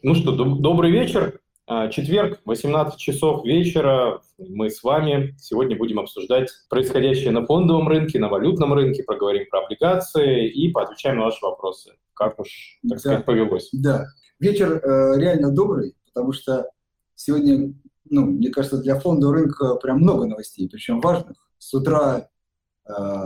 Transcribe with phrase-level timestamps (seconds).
[0.00, 1.40] Ну что, доб- добрый вечер.
[1.66, 4.20] А, четверг, 18 часов вечера.
[4.38, 9.64] Мы с вами сегодня будем обсуждать происходящее на фондовом рынке, на валютном рынке, проговорим про
[9.64, 11.94] облигации и поотвечаем на ваши вопросы.
[12.14, 12.98] Как уж, так да.
[12.98, 13.70] сказать, повелось.
[13.72, 14.06] Да.
[14.38, 16.70] Вечер э, реально добрый, потому что
[17.16, 17.74] сегодня,
[18.08, 21.36] ну, мне кажется, для фондового рынка прям много новостей, причем важных.
[21.58, 22.28] С утра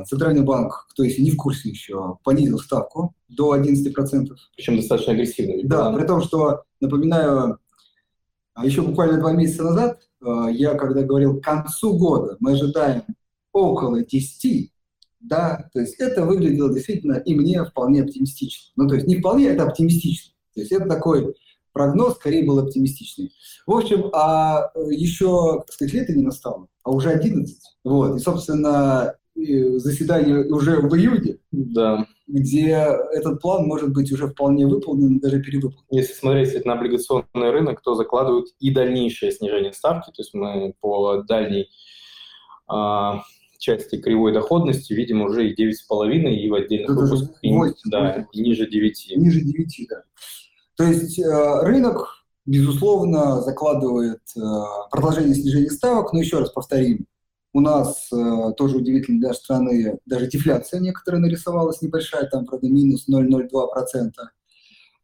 [0.06, 3.92] Центральный банк, кто если не в курсе еще, понизил ставку до 11%.
[4.56, 5.68] Причем достаточно агрессивно.
[5.68, 7.58] Да, при том, что, напоминаю,
[8.54, 13.02] а еще буквально два месяца назад э, я, когда говорил, к концу года мы ожидаем
[13.52, 14.70] около 10,
[15.20, 18.72] да, то есть это выглядело действительно и мне вполне оптимистично.
[18.76, 20.32] Ну, то есть не вполне, это оптимистично.
[20.54, 21.34] То есть это такой
[21.72, 23.32] прогноз, скорее был оптимистичный.
[23.66, 27.56] В общем, а э, еще, так сказать, лето не настало, а уже 11.
[27.84, 32.06] Вот, и, собственно, заседание уже в июне, да.
[32.26, 32.68] где
[33.12, 35.86] этот план может быть уже вполне выполнен, даже перевыполнен.
[35.90, 41.22] Если смотреть на облигационный рынок, то закладывают и дальнейшее снижение ставки, то есть мы по
[41.22, 41.68] дальней
[42.68, 43.22] а,
[43.58, 48.00] части кривой доходности видим уже и 9,5, и в отдельных Это выпусках, и, 8, да,
[48.00, 48.24] 8.
[48.32, 49.12] и ниже 9.
[49.16, 50.02] Ниже 9, да.
[50.76, 54.40] То есть э, рынок, безусловно, закладывает э,
[54.90, 57.06] продолжение снижения ставок, но еще раз повторим,
[57.52, 63.06] у нас э, тоже удивительно для страны, даже дефляция некоторая нарисовалась небольшая, там, правда, минус
[63.08, 64.10] 0,02%.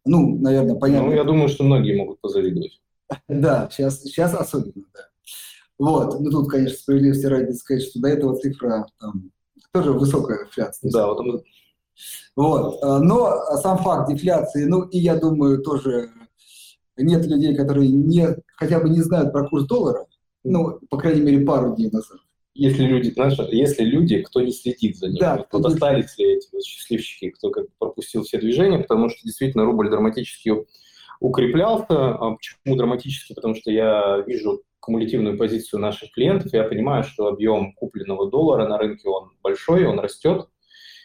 [0.06, 1.08] Ну, наверное, понятно.
[1.08, 2.80] Ну, я думаю, что многие могут позавидовать.
[3.28, 5.00] Да, сейчас, сейчас особенно, да.
[5.78, 9.30] Вот, ну тут, конечно, справедливости ради сказать, что до этого цифра там,
[9.72, 10.90] тоже высокая инфляция.
[10.90, 11.44] Да, вот.
[12.34, 16.10] Вот, э, но сам факт дефляции, ну и я думаю, тоже
[16.96, 20.06] нет людей, которые не, хотя бы не знают про курс доллара,
[20.44, 22.18] ну, по крайней мере, пару дней назад
[22.58, 26.48] если люди, знаешь, если люди, кто не следит за ним, да, вот остались ли эти
[26.52, 30.52] вот счастливчики, кто как пропустил все движения, потому что действительно рубль драматически
[31.20, 31.86] укреплялся.
[31.88, 33.32] А почему драматически?
[33.32, 38.76] Потому что я вижу кумулятивную позицию наших клиентов, я понимаю, что объем купленного доллара на
[38.76, 40.48] рынке он большой, он растет,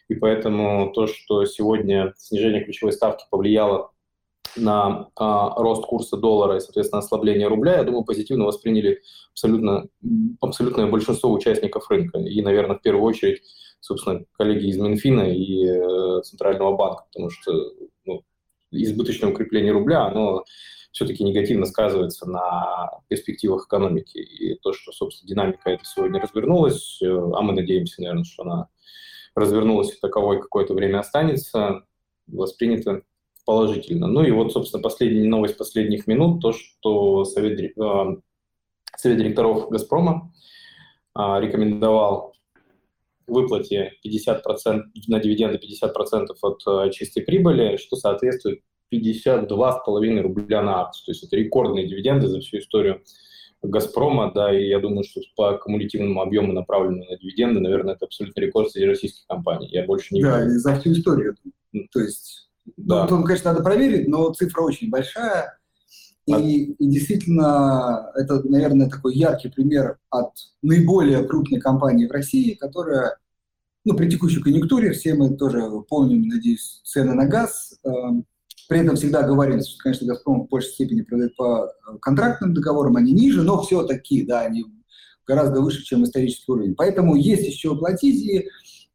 [0.08, 3.92] и поэтому то, что сегодня снижение ключевой ставки повлияло
[4.56, 9.88] на а, рост курса доллара и, соответственно, ослабление рубля, я думаю, позитивно восприняли абсолютно,
[10.42, 12.20] абсолютное большинство участников рынка.
[12.20, 13.42] И, наверное, в первую очередь,
[13.80, 17.52] собственно, коллеги из Минфина и э, Центрального банка, потому что
[18.06, 18.24] ну,
[18.72, 20.44] избыточное укрепление рубля, оно
[20.92, 24.20] все-таки негативно сказывается на перспективах экономики.
[24.20, 28.68] И то, что, собственно, динамика это сегодня развернулась, э, а мы надеемся, наверное, что она
[29.36, 31.86] развернулась и таковой какое-то время останется,
[32.28, 33.02] воспринято
[33.46, 34.08] положительно.
[34.08, 38.16] Ну и вот, собственно, последняя новость последних минут, то, что Совет, э,
[38.98, 40.34] Совет директоров «Газпрома»
[41.18, 42.34] э, рекомендовал
[43.28, 48.62] выплате 50% на дивиденды 50% от э, чистой прибыли, что соответствует
[48.94, 51.06] 52,5 рубля на акцию.
[51.06, 53.02] То есть это рекордные дивиденды за всю историю
[53.62, 58.42] «Газпрома», да, и я думаю, что по кумулятивному объему, направленному на дивиденды, наверное, это абсолютно
[58.42, 59.70] рекорд среди российских компаний.
[59.72, 60.60] Я больше не Да, вижу.
[60.60, 61.36] за всю историю.
[61.92, 63.08] То есть да.
[63.10, 65.58] Ну, конечно, надо проверить, но цифра очень большая.
[66.26, 70.32] И, и действительно, это, наверное, такой яркий пример от
[70.62, 73.18] наиболее крупной компании в России, которая,
[73.84, 77.78] ну, при текущей конъюнктуре, все мы тоже помним, надеюсь, цены на газ.
[77.84, 78.26] Эм,
[78.70, 82.96] при этом всегда говорили, что, конечно, «Газпром» в большей степени продает по э, контрактным договорам,
[82.96, 84.64] они ниже, но все-таки, да, они
[85.28, 86.76] гораздо выше, чем исторический уровень.
[86.76, 88.48] Поэтому есть еще платить, и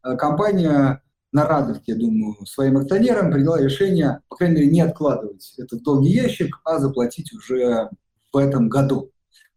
[0.03, 1.03] э, компания
[1.33, 6.13] на радость, я думаю, своим акционерам приняла решение, по крайней мере, не откладывать этот долгий
[6.13, 7.91] ящик, а заплатить уже
[8.33, 9.11] в этом году.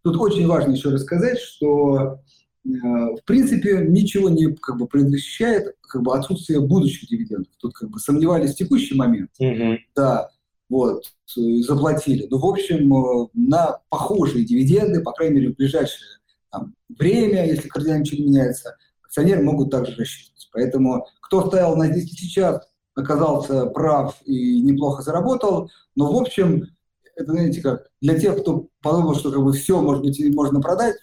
[0.04, 2.20] Тут очень важно еще рассказать, что
[2.66, 7.54] э, в принципе ничего не как бы предвещает как бы отсутствие будущих дивидендов.
[7.60, 9.78] Тут как бы сомневались в текущий момент, mm-hmm.
[9.96, 10.30] да,
[10.70, 11.06] вот
[11.36, 12.28] заплатили.
[12.30, 17.68] Но в общем э, на похожие дивиденды, по крайней мере в ближайшее там, время, если
[17.68, 20.31] кардинально ничего не меняется, акционеры могут также рассчитывать.
[20.52, 25.70] Поэтому кто стоял на здесь и сейчас, оказался прав и неплохо заработал.
[25.96, 26.68] Но в общем,
[27.16, 30.98] это, знаете, как для тех, кто подумал, что как бы все, может быть, можно продать,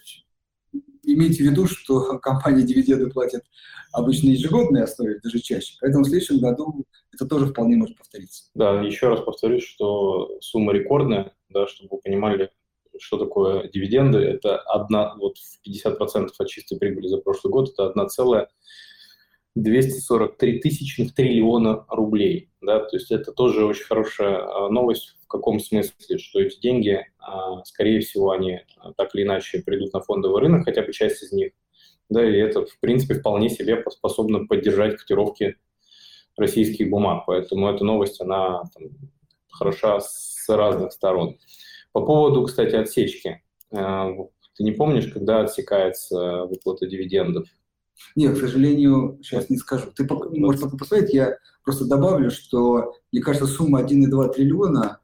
[1.03, 3.43] имейте в виду, что компания дивиденды платит
[3.91, 5.75] обычно ежегодные основе, даже чаще.
[5.81, 8.45] Поэтому в следующем году это тоже вполне может повториться.
[8.53, 12.51] Да, еще раз повторюсь, что сумма рекордная, да, чтобы вы понимали,
[12.99, 15.35] что такое дивиденды, это одна, вот
[15.67, 17.91] 50% от чистой прибыли за прошлый год, это
[19.61, 22.49] 1,243 тысячных триллиона рублей.
[22.61, 22.79] Да?
[22.79, 27.63] То есть это тоже очень хорошая а, новость в каком смысле, что эти деньги, а,
[27.65, 31.31] скорее всего, они а, так или иначе придут на фондовый рынок, хотя бы часть из
[31.31, 31.51] них.
[32.09, 35.57] Да, и это, в принципе, вполне себе способно поддержать котировки
[36.37, 37.25] российских бумаг.
[37.27, 38.89] Поэтому эта новость, она там,
[39.51, 41.37] хороша с разных сторон.
[41.91, 43.43] По поводу, кстати, отсечки.
[43.69, 47.47] Ты не помнишь, когда отсекается выплата дивидендов?
[48.15, 49.85] Нет, к сожалению, сейчас не скажу.
[49.95, 54.99] Ты можешь пока посмотреть, я просто добавлю, что, мне кажется, сумма 1,2 триллиона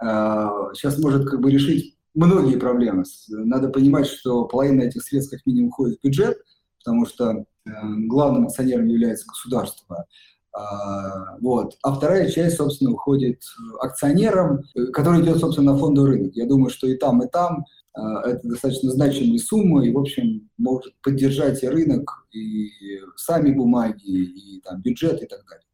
[0.00, 3.04] сейчас может как бы решить многие проблемы.
[3.28, 6.38] Надо понимать, что половина этих средств как минимум уходит в бюджет,
[6.78, 7.70] потому что э,
[8.06, 10.06] главным акционером является государство.
[10.52, 11.76] А, вот.
[11.82, 13.42] А вторая часть, собственно, уходит
[13.80, 16.32] акционерам, э, который идет, собственно, на фондовый рынок.
[16.34, 20.48] Я думаю, что и там, и там э, это достаточно значимые суммы, и, в общем,
[20.56, 22.70] может поддержать и рынок, и
[23.16, 25.66] сами бумаги, и там, бюджет, и так далее.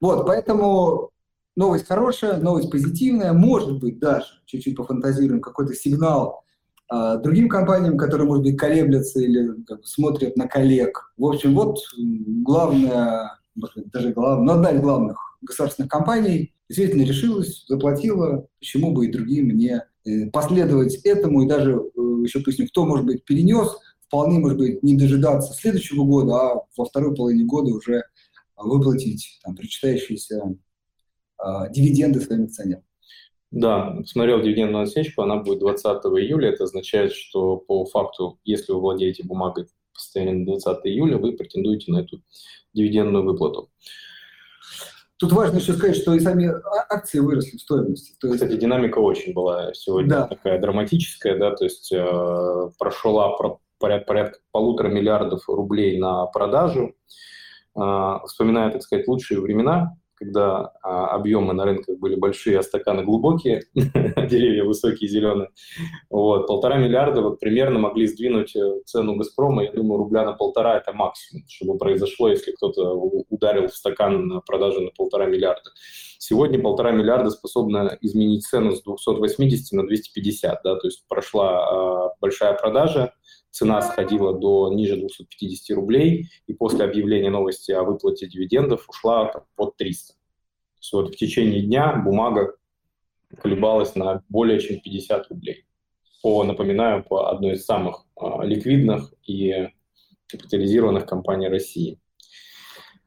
[0.00, 1.10] Вот, поэтому
[1.56, 6.44] новость хорошая, новость позитивная, может быть даже, чуть-чуть пофантазируем, какой-то сигнал
[6.88, 11.12] а, другим компаниям, которые, может быть, колеблятся или как бы, смотрят на коллег.
[11.16, 11.78] В общем, вот
[12.44, 18.92] главная, может быть, даже главная, но одна из главных государственных компаний действительно решилась, заплатила, почему
[18.92, 19.80] бы и другим не э,
[20.32, 23.76] последовать этому, и даже э, еще пусть кто, может быть, перенес,
[24.06, 28.04] вполне, может быть, не дожидаться следующего года, а во второй половине года уже
[28.56, 30.56] выплатить там, причитающиеся
[31.38, 32.82] а, дивиденды своим акционерам.
[33.50, 36.50] Да, смотрел дивидендную отсечку, она будет 20 июля.
[36.50, 42.00] Это означает, что по факту, если вы владеете бумагой постоянно 20 июля, вы претендуете на
[42.00, 42.22] эту
[42.74, 43.70] дивидендную выплату.
[45.18, 46.60] Тут важно еще сказать, что и сами а,
[46.90, 48.14] акции выросли в стоимости.
[48.20, 48.40] То есть...
[48.40, 50.26] Кстати, динамика очень была сегодня да.
[50.26, 56.94] такая драматическая, да, то есть э, прошла про, поряд, порядка полутора миллиардов рублей на продажу.
[57.78, 63.04] Э, вспоминая, так сказать, лучшие времена, когда а, объемы на рынках были большие, а стаканы
[63.04, 65.50] глубокие, деревья высокие, зеленые.
[66.10, 69.64] Вот, полтора миллиарда вот примерно могли сдвинуть э, цену «Газпрома».
[69.64, 72.94] Я думаю, рубля на полтора– это максимум, чтобы произошло, если кто-то
[73.28, 75.70] ударил в стакан на продажу на полтора миллиарда.
[76.18, 82.18] Сегодня полтора миллиарда способна изменить цену с 280 на 250, да, то есть прошла э,
[82.20, 83.12] большая продажа,
[83.50, 89.76] цена сходила до ниже 250 рублей, и после объявления новости о выплате дивидендов ушла под
[89.76, 90.05] 300.
[90.76, 92.54] То есть вот в течение дня бумага
[93.42, 95.66] колебалась на более чем 50 рублей.
[96.22, 99.68] По, напоминаю, по одной из самых а, ликвидных и
[100.28, 101.98] капитализированных компаний России.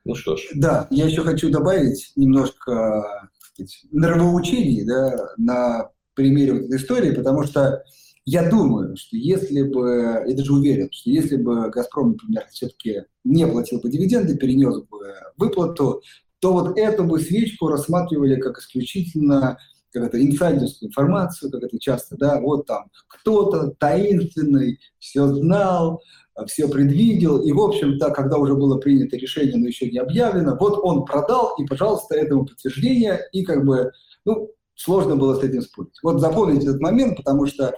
[0.05, 0.41] Ну что ж.
[0.55, 7.43] Да, я еще хочу добавить немножко сказать, нравоучений да, на примере вот этой истории, потому
[7.43, 7.83] что
[8.25, 13.47] я думаю, что если бы, я даже уверен, что если бы «Газпром», например, все-таки не
[13.47, 16.01] платил бы дивиденды, перенес бы выплату,
[16.39, 19.57] то вот эту бы свечку рассматривали как исключительно
[19.91, 26.03] как это, инсайдерскую информацию, как это часто, да, вот там кто-то таинственный все знал,
[26.45, 30.79] все предвидел, и, в общем-то, когда уже было принято решение, но еще не объявлено, вот
[30.83, 33.91] он продал, и, пожалуйста, этому подтверждение, и как бы,
[34.25, 35.97] ну, сложно было с этим спорить.
[36.03, 37.73] Вот запомните этот момент, потому что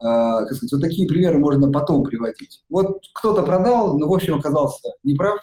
[0.00, 2.64] а, как сказать, вот такие примеры можно потом приводить.
[2.68, 5.38] Вот кто-то продал, но в общем оказался неправ.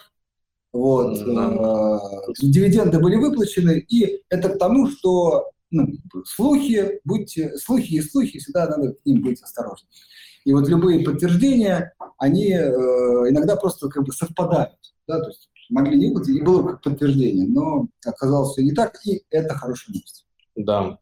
[0.72, 2.32] Вот, mm-hmm.
[2.42, 5.88] дивиденды были выплачены, и это к тому, что ну,
[6.24, 9.88] слухи, будьте, слухи и слухи, всегда надо к ним быть осторожным.
[10.44, 12.60] И вот любые подтверждения, они э,
[13.28, 14.78] иногда просто как бы совпадают.
[15.06, 15.20] Да?
[15.20, 19.22] То есть могли не быть, и было как подтверждение, но оказалось все не так, и
[19.30, 20.26] это хорошая новость.
[20.56, 20.98] Да.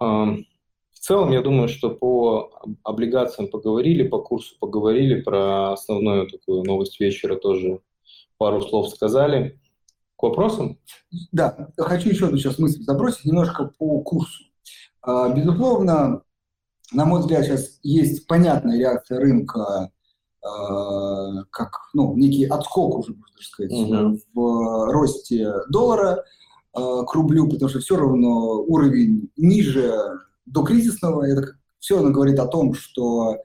[0.00, 7.00] В целом, я думаю, что по облигациям поговорили, по курсу поговорили, про основную такую новость
[7.00, 7.80] вечера тоже
[8.38, 9.60] пару слов сказали.
[10.16, 10.78] К вопросам?
[11.30, 14.44] Да, хочу еще одну сейчас мысль забросить немножко по курсу.
[15.02, 16.22] А, безусловно,
[16.92, 19.92] на мой взгляд, сейчас есть понятная реакция рынка,
[20.44, 24.18] а, как ну, некий отскок уже, можно сказать, угу.
[24.34, 26.24] в росте доллара
[26.72, 29.94] а, к рублю, потому что все равно уровень ниже
[30.46, 33.36] до кризисного, это все равно говорит о том, что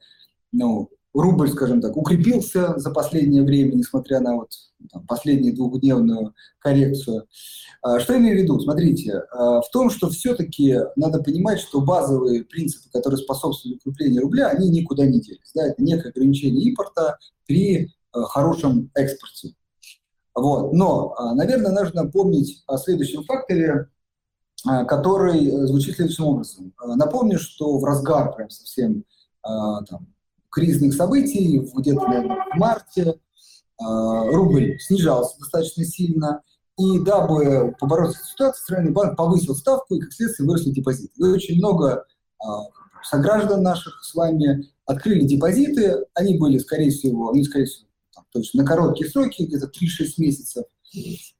[0.51, 4.49] ну, рубль, скажем так, укрепился за последнее время, несмотря на вот
[4.91, 7.27] там, последнюю двухдневную коррекцию.
[7.81, 8.59] А, что я имею в виду?
[8.59, 14.47] Смотрите, а, в том, что все-таки надо понимать, что базовые принципы, которые способствуют укреплению рубля,
[14.47, 15.51] они никуда не делись.
[15.53, 15.67] Да?
[15.67, 19.55] Это некое ограничение импорта при а, хорошем экспорте.
[20.35, 20.73] Вот.
[20.73, 23.89] Но, наверное, нужно помнить о следующем факторе,
[24.87, 26.73] который э, звучит следующим образом.
[26.83, 29.03] Напомню, что в разгар прям совсем
[29.43, 30.12] там,
[30.53, 33.15] кризисных событий, где-то в марте,
[33.79, 36.41] рубль снижался достаточно сильно,
[36.77, 41.13] и дабы побороться с ситуацией, Центральный банк повысил ставку, и, как следствие, выросли депозиты.
[41.17, 42.05] И очень много
[43.03, 48.61] сограждан наших с вами открыли депозиты, они были, скорее всего, ну, скорее всего, там, точно,
[48.61, 50.63] на короткие сроки, где-то 3-6 месяцев,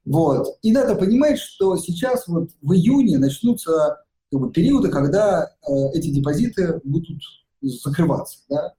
[0.06, 0.58] Вот.
[0.62, 6.10] И надо понимать, что сейчас вот в июне начнутся как бы, периоды, когда э, эти
[6.10, 7.22] депозиты будут
[7.68, 8.40] закрываться.
[8.50, 8.74] Да?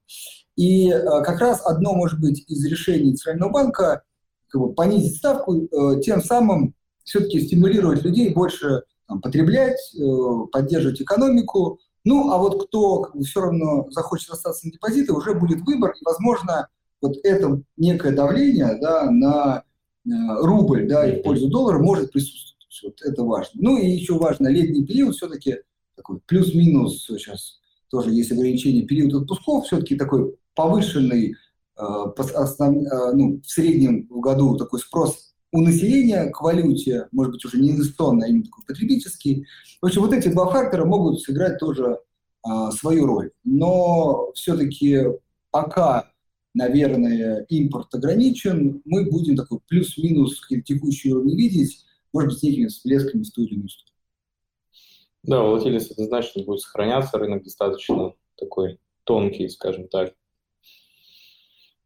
[0.56, 4.02] И э, как раз одно, может быть, из решений Центрального банка
[4.48, 11.02] как бы, понизить ставку, э, тем самым все-таки стимулировать людей больше там, потреблять, э, поддерживать
[11.02, 11.80] экономику.
[12.04, 15.92] Ну, а вот кто как бы, все равно захочет остаться на депозиты, уже будет выбор,
[15.92, 16.68] и, возможно,
[17.00, 19.64] вот это некое давление да, на
[20.40, 22.54] рубль да, и в пользу доллара может присутствовать.
[22.82, 23.52] Вот это важно.
[23.54, 25.58] Ну и еще важно, летний период все-таки
[25.96, 27.60] такой плюс-минус сейчас
[27.94, 31.36] тоже есть ограничение период отпусков, все-таки такой повышенный
[31.78, 31.82] э,
[32.34, 37.44] основ, э, ну, в среднем в году такой спрос у населения к валюте, может быть,
[37.44, 39.46] уже не инвестиционный, а именно такой потребительский.
[39.80, 42.00] В общем, вот эти два фактора могут сыграть тоже
[42.42, 43.30] а, свою роль.
[43.44, 45.04] Но все-таки
[45.52, 46.10] пока,
[46.54, 53.22] наверное, импорт ограничен, мы будем такой плюс-минус текущий уровень видеть, может быть, с некими всплесками
[53.22, 53.93] в ту или иную сторону.
[55.24, 60.14] Да, волатильность однозначно будет сохраняться, рынок достаточно такой тонкий, скажем так.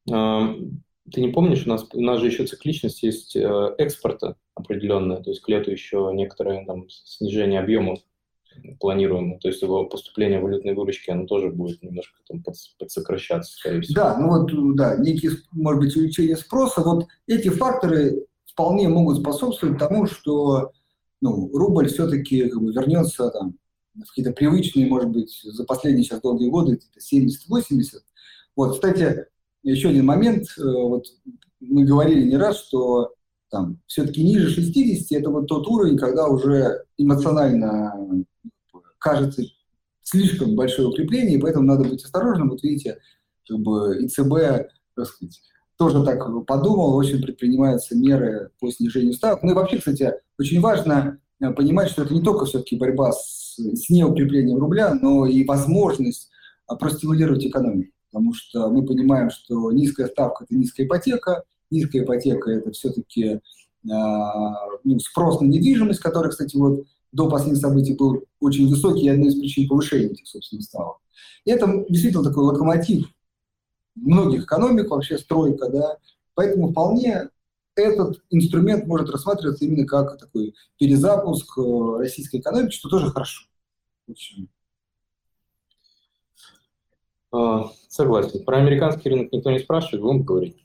[0.07, 5.31] Ты не помнишь, у нас, у нас же еще цикличность есть э, экспорта определенная, то
[5.31, 8.01] есть к лету еще некоторое там, снижение объемов
[8.81, 13.81] планируемо, то есть его поступление валютной выручки, оно тоже будет немножко там под, подсокращаться, скорее
[13.81, 13.95] всего.
[13.95, 19.79] Да, ну вот, да, некий, может быть, увеличение спроса, вот эти факторы вполне могут способствовать
[19.79, 20.73] тому, что
[21.21, 23.55] ну, рубль все-таки как бы, вернется там,
[23.95, 27.29] в какие-то привычные, может быть, за последние сейчас долгие годы, 70-80.
[28.57, 29.27] Вот, кстати,
[29.63, 31.07] еще один момент, э, вот
[31.61, 33.15] мы говорили не раз, что
[33.51, 38.25] там все-таки ниже 60 это вот тот уровень, когда уже эмоционально
[38.99, 39.43] кажется
[40.03, 42.51] слишком большое укрепление, и поэтому надо быть осторожным.
[42.51, 42.99] Вот видите,
[43.47, 45.41] как бы ИЦБ, так сказать,
[45.79, 49.43] тоже так подумал, очень предпринимаются меры по снижению ставок.
[49.43, 53.57] Ну и вообще, кстати, очень важно э, понимать, что это не только все-таки борьба с,
[53.57, 56.31] с неукреплением рубля, но и возможность
[56.67, 62.51] а, простимулировать экономику потому что мы понимаем, что низкая ставка– это низкая ипотека, низкая ипотека–
[62.53, 63.39] это все-таки э,
[63.85, 69.29] ну, спрос на недвижимость, который, кстати, вот до последних событий был очень высокий, и одной
[69.29, 70.99] из причин повышения этих собственных ставок.
[71.45, 73.07] И это действительно такой локомотив
[74.03, 75.97] многих экономик, вообще стройка, да,
[76.35, 77.29] поэтому вполне
[77.75, 83.45] этот инструмент может рассматриваться именно как такой перезапуск э, российской экономики, что тоже хорошо.
[84.07, 84.49] В общем,
[87.33, 88.45] а, согласен.
[88.45, 90.65] Про американский рынок никто не спрашивает, будем говорить.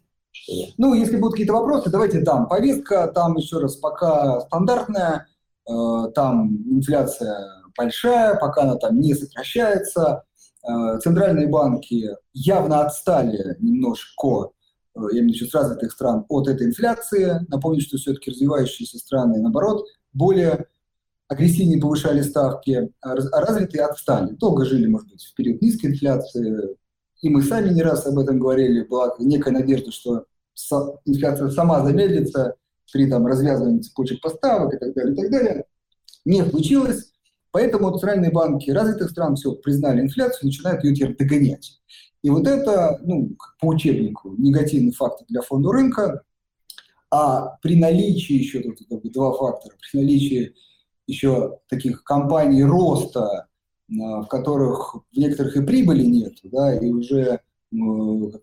[0.77, 2.47] Ну, если будут какие-то вопросы, давайте там.
[2.47, 5.27] Повестка там еще раз пока стандартная,
[5.69, 10.23] э, там инфляция большая, пока она там не сокращается.
[10.65, 14.51] Э, центральные банки явно отстали немножко,
[14.95, 17.45] э, я имею в виду с развитых стран, от этой инфляции.
[17.49, 20.67] Напомню, что все-таки развивающиеся страны, наоборот, более
[21.27, 24.33] агрессивнее повышали ставки, а, а развитые отстали.
[24.35, 26.77] Долго жили, может быть, в период низкой инфляции,
[27.21, 30.25] и мы сами не раз об этом говорили, была некая надежда, что
[31.05, 32.55] инфляция сама замедлится
[32.91, 35.65] при там, развязывании цепочек поставок и так далее, и так далее.
[36.25, 37.12] Не случилось,
[37.53, 41.79] поэтому центральные банки развитых стран все признали инфляцию, начинают ее теперь догонять.
[42.23, 46.23] И вот это, ну, по учебнику, негативный фактор для фонда рынка,
[47.11, 50.55] а при наличии еще тут как бы, два фактора, при наличии
[51.05, 53.47] еще таких компаний роста,
[54.01, 57.39] а, в которых в некоторых и прибыли нет, да, и уже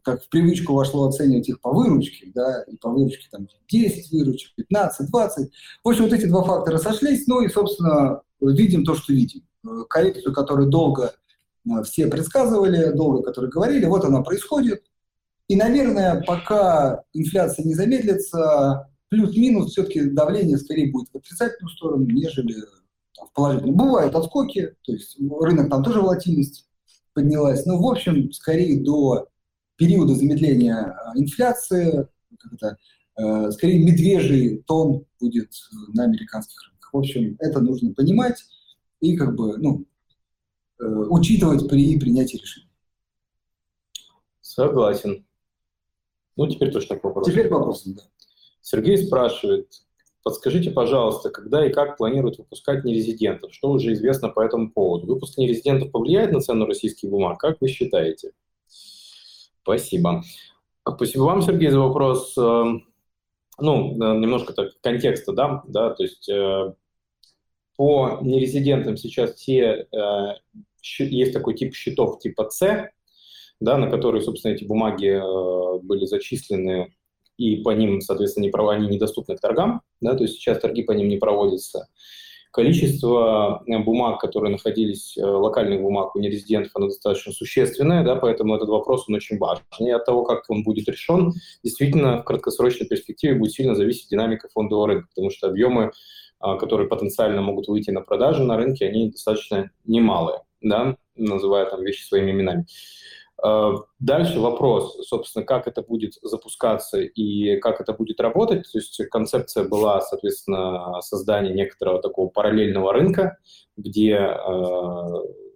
[0.03, 4.55] как в привычку вошло оценивать их по выручке, да, и по выручке там 10 выручек,
[4.57, 5.53] 15, 20.
[5.85, 9.43] В общем, вот эти два фактора сошлись, ну и, собственно, видим то, что видим.
[9.89, 11.15] Коррекцию, которую долго
[11.69, 14.83] а, все предсказывали, долго которой говорили, вот она происходит.
[15.49, 22.55] И, наверное, пока инфляция не замедлится, плюс-минус все-таки давление скорее будет в отрицательную сторону, нежели
[23.17, 23.77] там, в положительную.
[23.77, 26.69] Бывают отскоки, то есть рынок там тоже волатильность
[27.13, 27.67] поднялась.
[27.67, 29.29] Но, в общем, скорее до
[29.77, 32.07] периода замедления а, инфляции,
[32.39, 32.77] как это,
[33.17, 35.51] э, скорее медвежий тон будет
[35.95, 36.70] на американских рынках.
[36.93, 38.45] В общем, это нужно понимать
[39.01, 39.85] и как бы, ну,
[40.79, 42.69] э, учитывать при принятии решений.
[44.41, 45.25] Согласен.
[46.37, 47.31] Ну, теперь точно к вопросу.
[47.31, 48.03] Теперь вопрос, да.
[48.63, 49.69] Сергей спрашивает,
[50.23, 53.55] подскажите, пожалуйста, когда и как планируют выпускать нерезидентов?
[53.55, 55.07] Что уже известно по этому поводу?
[55.07, 57.39] Выпуск нерезидентов повлияет на цену российских бумаг?
[57.39, 58.33] Как вы считаете?
[59.63, 60.23] Спасибо.
[60.89, 62.37] Спасибо вам, Сергей, за вопрос.
[62.37, 62.87] Эм,
[63.59, 66.75] ну, э, немножко так контекста, да, да, то есть э,
[67.81, 70.35] по нерезидентам сейчас все э,
[70.99, 72.91] есть такой тип счетов типа С,
[73.59, 75.19] да, на которые, собственно, эти бумаги
[75.83, 76.93] были зачислены
[77.39, 80.93] и по ним, соответственно, не, они недоступны к торгам, да, то есть сейчас торги по
[80.93, 81.89] ним не проводятся.
[82.53, 88.57] Количество э, бумаг, которые находились, э, локальных бумаг у нерезидентов, оно достаточно существенное, да, поэтому
[88.57, 89.65] этот вопрос, он очень важен.
[89.79, 91.33] И от того, как он будет решен,
[91.65, 95.93] действительно, в краткосрочной перспективе будет сильно зависеть динамика фондового рынка, потому что объемы,
[96.41, 102.05] которые потенциально могут выйти на продажу на рынке, они достаточно немалые, да, называя там вещи
[102.05, 102.67] своими именами.
[103.43, 108.71] Э, дальше вопрос, собственно, как это будет запускаться и как это будет работать.
[108.71, 113.39] То есть концепция была, соответственно, создание некоторого такого параллельного рынка,
[113.77, 114.37] где э,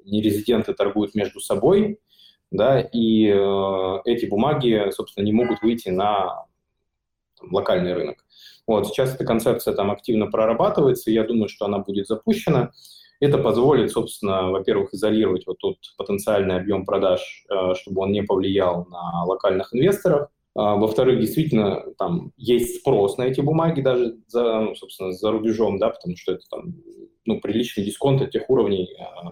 [0.05, 2.01] нерезиденты торгуют между собой,
[2.51, 6.47] да, и э, эти бумаги, собственно, не могут выйти на
[7.39, 8.24] там, локальный рынок.
[8.67, 12.73] Вот, сейчас эта концепция там активно прорабатывается, и я думаю, что она будет запущена.
[13.21, 18.87] Это позволит, собственно, во-первых, изолировать вот тот потенциальный объем продаж, э, чтобы он не повлиял
[18.87, 20.29] на локальных инвесторов.
[20.57, 25.79] А, во-вторых, действительно, там есть спрос на эти бумаги даже, за, ну, собственно, за рубежом,
[25.79, 26.75] да, потому что это там,
[27.25, 29.31] ну, приличный дисконт от тех уровней, э,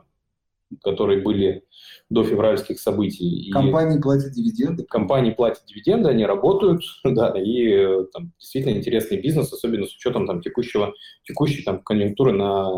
[0.83, 1.64] которые были
[2.11, 3.50] до февральских событий.
[3.52, 4.85] Компании и платят дивиденды?
[4.85, 10.41] Компании платят дивиденды, они работают, да, и там, действительно интересный бизнес, особенно с учетом там,
[10.41, 10.93] текущего,
[11.25, 12.71] текущей там, конъюнктуры на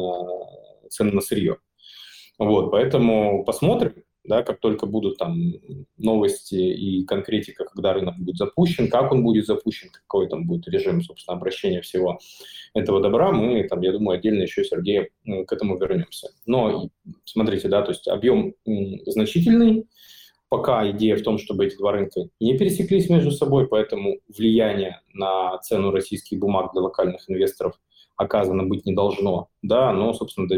[0.90, 1.56] цены на сырье.
[2.38, 5.54] Вот, поэтому посмотрим, да, как только будут там
[5.96, 11.02] новости и конкретика, когда рынок будет запущен, как он будет запущен, какой там будет режим,
[11.02, 12.18] собственно, обращения всего
[12.74, 16.28] этого добра, мы там, я думаю, отдельно еще, Сергей, к этому вернемся.
[16.46, 16.88] Но
[17.24, 18.54] смотрите, да, то есть объем
[19.06, 19.86] значительный,
[20.48, 25.58] пока идея в том, чтобы эти два рынка не пересеклись между собой, поэтому влияние на
[25.58, 27.78] цену российских бумаг для локальных инвесторов–
[28.16, 30.48] оказано быть не должно, да, но, собственно,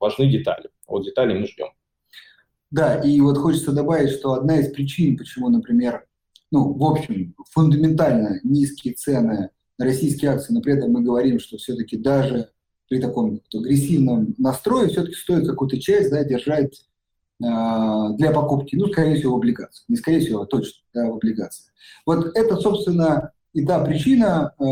[0.00, 0.70] важны детали.
[0.86, 1.68] Вот детали мы ждем.
[2.76, 6.04] Да, и вот хочется добавить, что одна из причин, почему, например,
[6.50, 11.56] ну, в общем, фундаментально низкие цены на российские акции, но при этом мы говорим, что
[11.56, 12.50] все-таки даже
[12.90, 16.86] при таком агрессивном настрое все-таки стоит какую-то часть да, держать
[17.42, 17.46] э,
[18.18, 19.88] для покупки, ну, скорее всего, в облигациях.
[19.88, 21.72] Не скорее всего, а точно, да, в облигациях.
[22.04, 24.64] Вот это, собственно, и та причина э,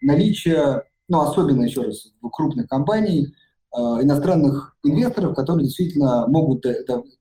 [0.00, 3.34] наличия ну, особенно, еще раз, крупных компаний,
[3.74, 6.64] иностранных инвесторов, которые действительно могут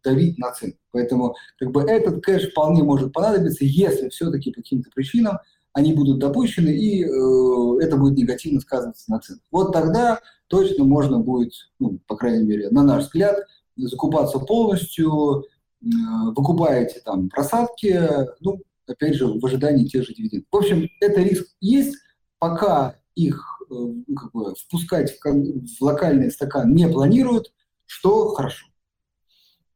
[0.03, 0.75] давить на цены.
[0.91, 5.39] Поэтому как бы, этот кэш вполне может понадобиться, если все-таки по каким-то причинам
[5.73, 9.41] они будут допущены, и э, это будет негативно сказываться на ценах.
[9.51, 13.37] Вот тогда точно можно будет, ну, по крайней мере, на наш взгляд,
[13.75, 15.41] закупаться полностью,
[15.81, 15.87] э,
[16.35, 17.99] выкупаете там просадки,
[18.39, 20.47] ну, опять же, в ожидании тех же дивидендов.
[20.51, 21.97] В общем, это риск есть,
[22.37, 27.51] пока их Э, ну, как бы, впускать в, в локальный стакан не планируют,
[27.85, 28.67] что хорошо.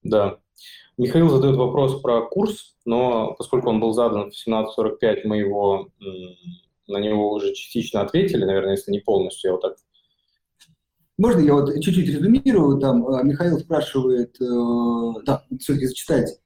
[0.03, 0.39] Да.
[0.97, 5.89] Михаил задает вопрос про курс, но поскольку он был задан в 17.45, мы его
[6.87, 9.75] на него уже частично ответили, наверное, если не полностью, я вот так
[11.17, 12.79] можно я вот чуть-чуть резюмирую?
[12.79, 16.37] Там э, Михаил спрашивает, э, да, все-таки зачитайте.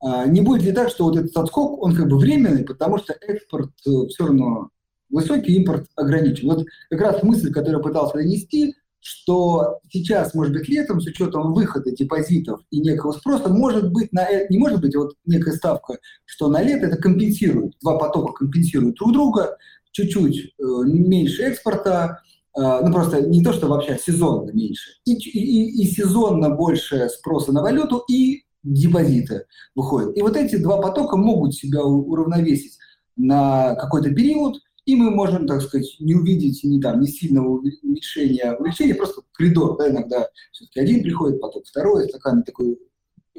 [0.00, 3.14] А не будет ли так, что вот этот отскок, он как бы временный, потому что
[3.20, 4.70] экспорт все равно
[5.10, 6.48] высокий импорт ограничен.
[6.48, 11.92] Вот как раз мысль, которую пытался донести, что сейчас, может быть, летом, с учетом выхода
[11.92, 15.98] депозитов и некого спроса, может быть, на, э, не может быть, а вот некая ставка,
[16.24, 19.56] что на лето это компенсирует, два потока компенсируют друг друга,
[19.92, 22.22] чуть-чуть э, меньше экспорта,
[22.58, 27.52] э, ну просто не то, что вообще сезонно меньше, и, и, и сезонно больше спроса
[27.52, 30.16] на валюту, и депозиты выходят.
[30.16, 32.76] И вот эти два потока могут себя уравновесить
[33.16, 38.56] на какой-то период, и мы можем, так сказать, не увидеть ни, там, ни сильного уменьшения,
[38.56, 42.78] увеличения, просто коридор, да, иногда все-таки один приходит, потом второй, стакан такой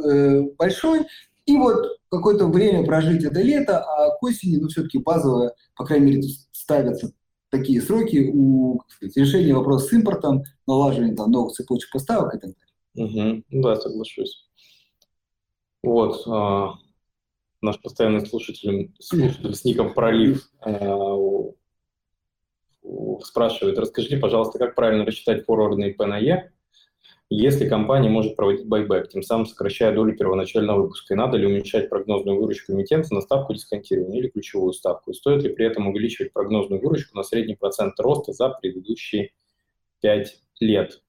[0.04, 1.08] э, большой,
[1.46, 6.06] и вот какое-то время прожить это лето, а к осени, ну, все-таки базово, по крайней
[6.08, 7.14] мере, ставятся
[7.50, 12.52] такие сроки у сказать, решения вопроса с импортом, налаживания там, новых цепочек поставок и так
[12.96, 13.44] далее.
[13.50, 13.62] Угу.
[13.62, 14.46] Да, соглашусь.
[15.82, 16.26] Вот.
[17.62, 20.98] Наш постоянный слушатель, слушатель с ником Пролив э,
[23.24, 26.52] спрашивает, расскажите, пожалуйста, как правильно рассчитать форвардный P на E,
[27.30, 31.89] если компания может проводить байбек, тем самым сокращая долю первоначального выпуска, и надо ли уменьшать
[31.89, 36.32] прогнозную выручку эмитента на ставку дисконтирования или ключевую ставку, и стоит ли при этом увеличивать
[36.32, 39.32] прогнозную выручку на средний процент роста за предыдущие
[40.02, 41.02] 5 лет.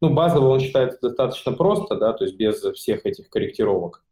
[0.00, 4.02] Ну, базово он считается достаточно просто, да, то есть без всех этих корректировок.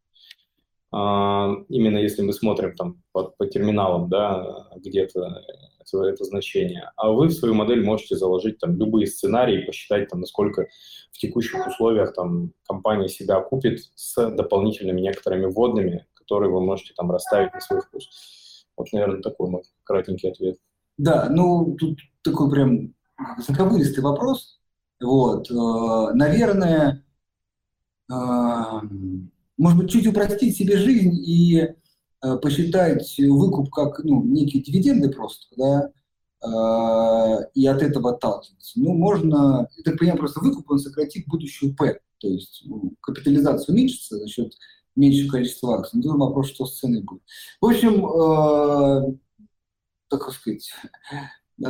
[0.93, 5.45] А, именно если мы смотрим там по, по терминалам, да, где-то
[5.81, 6.91] это, это значение.
[6.97, 10.67] А вы в свою модель можете заложить там любые сценарии, посчитать там, насколько
[11.13, 17.11] в текущих условиях там компания себя окупит с дополнительными некоторыми вводными, которые вы можете там
[17.11, 18.67] расставить на свой вкус.
[18.77, 20.59] Вот, наверное, такой мой кратенький ответ.
[20.97, 22.95] Да, ну, тут такой прям
[23.39, 24.61] заковыристый вопрос.
[25.01, 27.05] Вот, э, наверное,
[28.11, 28.15] э,
[29.61, 31.59] может быть, чуть упростить себе жизнь и
[32.23, 35.91] э, посчитать выкуп как ну, некие дивиденды просто, да,
[37.55, 38.81] и от этого отталкиваться.
[38.81, 43.75] Ну, можно, я так понимаю, просто выкуп, он сократит будущую П, то есть ну, капитализация
[43.75, 44.55] уменьшится за счет
[44.97, 46.01] меньшего количества акций.
[46.03, 47.21] Ну, вопрос, что с ценой будет.
[47.61, 49.19] В общем,
[50.09, 50.73] так сказать,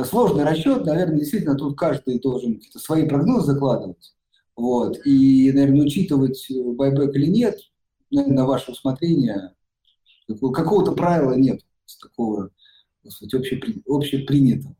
[0.09, 4.15] сложный расчет, наверное, действительно тут каждый должен какие-то свои прогнозы закладывать.
[4.55, 5.05] Вот.
[5.05, 7.59] И, наверное, учитывать байбек или нет,
[8.11, 9.55] на ваше усмотрение,
[10.27, 11.61] какого-то правила нет
[12.01, 12.51] такого,
[13.03, 14.75] так сказать, общепри, общепринятого.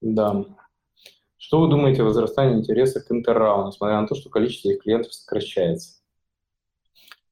[0.00, 0.44] Да.
[1.36, 5.14] Что вы думаете о возрастании интереса к Интеррау, несмотря на то, что количество их клиентов
[5.14, 6.00] сокращается?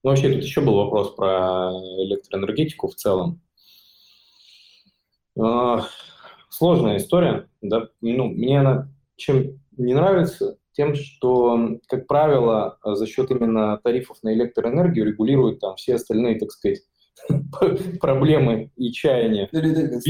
[0.03, 3.41] Ну, вообще, тут еще был вопрос про электроэнергетику в целом.
[5.39, 5.87] А,
[6.49, 13.31] сложная история, да, ну, мне она чем не нравится, тем, что, как правило, за счет
[13.31, 16.81] именно тарифов на электроэнергию регулируют там все остальные, так сказать,
[18.01, 20.01] проблемы и чаяния бизнеса.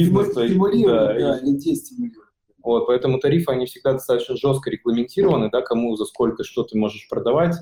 [0.48, 2.26] Стимулируют, да, и, дестимулируют.
[2.62, 7.08] Вот, поэтому тарифы, они всегда достаточно жестко регламентированы, да, кому за сколько что ты можешь
[7.08, 7.54] продавать.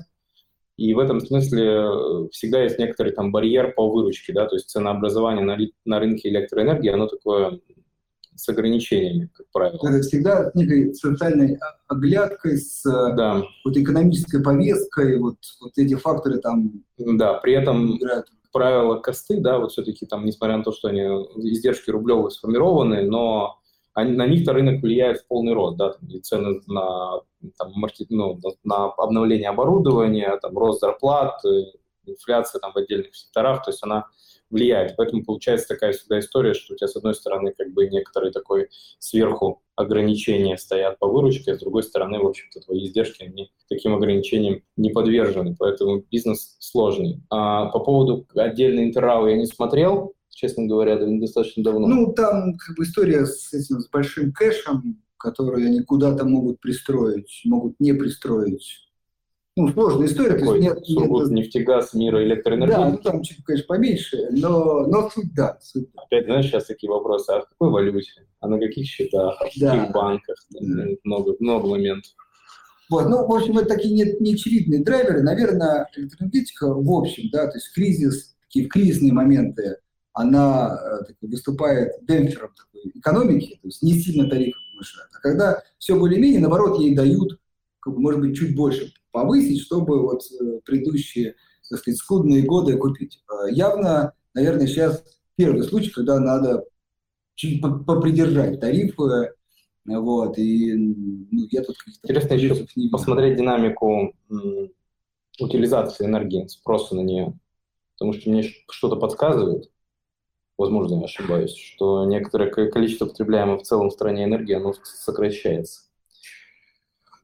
[0.77, 4.69] И в этом смысле э, всегда есть некоторый там барьер по выручке, да, то есть
[4.69, 7.59] ценообразование на, на рынке электроэнергии, оно такое
[8.35, 9.79] с ограничениями, как правило.
[9.87, 13.43] Это всегда с некой социальной оглядкой, с да.
[13.63, 16.83] вот экономической повесткой, вот, вот эти факторы там...
[16.97, 18.27] Да, при этом, играют.
[18.27, 23.03] как правило, косты, да, вот все-таки там, несмотря на то, что они издержки рублевые сформированы,
[23.03, 23.59] но
[23.93, 27.21] они, на них-то рынок влияет в полный рост, да, там, и цены на,
[27.57, 31.63] там, маркет, ну, на обновление оборудования, там, рост зарплат, э,
[32.05, 34.07] инфляция там, в отдельных секторах, то есть она
[34.55, 34.95] влияет.
[34.95, 38.69] Поэтому получается такая всегда история, что у тебя с одной стороны как бы некоторые такой
[38.99, 43.93] сверху ограничения стоят по выручке, а с другой стороны, в общем-то, твои издержки, они таким
[43.93, 47.21] ограничениям не подвержены, поэтому бизнес сложный.
[47.29, 51.87] А по поводу отдельной интеррау я не смотрел, честно говоря, достаточно давно.
[51.87, 57.41] Ну, там как бы история с этим, с большим кэшем, который они куда-то могут пристроить,
[57.43, 58.84] могут не пристроить
[59.57, 60.37] ну, сложная история.
[60.37, 62.81] Такой, то есть нет, нет, нефтегаз, мира, электроэнергетики.
[62.81, 65.57] Да, ну там чуть, конечно, поменьше, но, но суть да.
[65.61, 65.87] Суть.
[65.95, 68.27] Опять, знаешь, сейчас такие вопросы, а в какой валюте?
[68.41, 69.37] А на каких счетах?
[69.39, 69.77] А в да.
[69.77, 70.35] каких банках?
[70.51, 70.83] Да.
[71.05, 72.11] Много, много моментов.
[72.89, 75.23] Вот, ну, в общем, это такие не, неочевидные драйверы.
[75.23, 79.77] Наверное, электроэнергетика в общем, да, то есть кризис, такие кризисные моменты,
[80.11, 85.11] она э, так, выступает демпфером такой экономики, то есть не сильно тарифы повышают.
[85.17, 87.39] А когда все более-менее, наоборот, ей дают,
[87.79, 91.35] как бы, может быть, чуть больше повысить, чтобы вот э, предыдущие,
[91.69, 93.23] так сказать, скудные годы купить.
[93.31, 95.05] Э, явно, наверное, сейчас
[95.37, 96.65] первый случай, когда надо
[97.35, 99.31] чуть попридержать тарифы,
[99.85, 104.13] вот, и ну, я тут Интересно еще не посмотреть динамику
[105.39, 107.39] утилизации энергии, спроса на нее,
[107.93, 109.71] потому что мне что-то подсказывает,
[110.57, 115.83] возможно, я ошибаюсь, что некоторое количество потребляемой в целом в стране энергии, оно сокращается.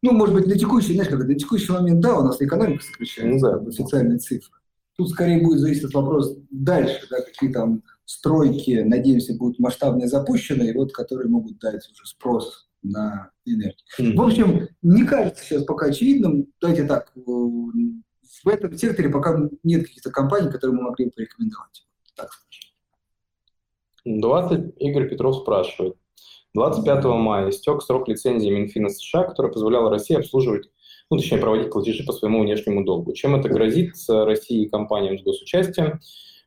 [0.02, 3.52] Ну, может быть, на текущий, знаешь, как на текущий момент, да, у нас экономика сокращается,
[3.52, 3.70] ну, да.
[3.70, 4.54] официальные цифры.
[4.98, 10.64] Тут скорее будет зависеть от вопроса дальше, да, какие там стройки, надеемся, будут масштабные запущены,
[10.64, 13.76] и вот которые могут дать уже спрос на энергию.
[14.00, 14.16] Mm-hmm.
[14.16, 20.12] В общем, не кажется сейчас пока очевидным, давайте так, в этом секторе пока нет каких-то
[20.12, 21.86] компаний, которые мы могли бы порекомендовать.
[22.16, 22.30] Так
[24.06, 25.96] 20 Игорь Петров спрашивает.
[26.54, 30.70] 25 мая истек срок лицензии Минфина США, которая позволяла России обслуживать,
[31.10, 33.14] ну, точнее, проводить платежи по своему внешнему долгу.
[33.14, 36.00] Чем это грозит России и компаниям с госучастием,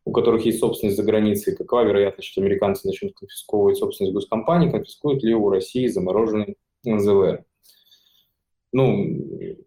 [0.05, 1.57] у которых есть собственность за границей?
[1.57, 4.71] Какова вероятность, что американцы начнут конфисковывать собственность госкомпаний?
[4.71, 7.45] Конфискуют ли у России замороженный НЗВ?
[8.73, 9.21] Ну,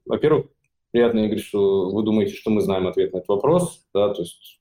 [0.06, 0.47] во-первых,
[0.91, 3.86] приятно, Игорь, что вы думаете, что мы знаем ответ на этот вопрос.
[3.93, 4.60] Да, то есть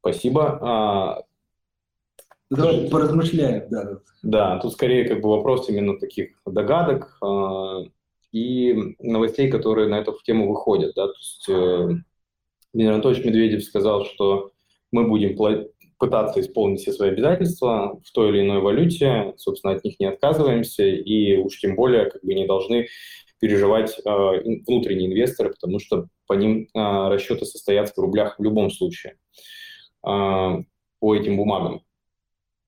[0.00, 1.24] спасибо.
[2.56, 3.98] Давай поразмышляем, да.
[4.22, 7.84] Да, тут скорее как бы вопрос именно таких догадок э,
[8.32, 10.94] и новостей, которые на эту тему выходят.
[10.94, 11.06] Да?
[11.06, 11.88] То есть э,
[12.72, 14.52] Дмитрий Анатольевич Медведев сказал, что
[14.90, 15.36] мы будем
[15.98, 20.84] пытаться исполнить все свои обязательства в той или иной валюте, собственно, от них не отказываемся,
[20.84, 22.88] и уж тем более как бы не должны
[23.40, 24.10] переживать э,
[24.66, 29.16] внутренние инвесторы, потому что по ним э, расчеты состоятся в рублях в любом случае
[30.06, 30.62] э,
[30.98, 31.82] по этим бумагам.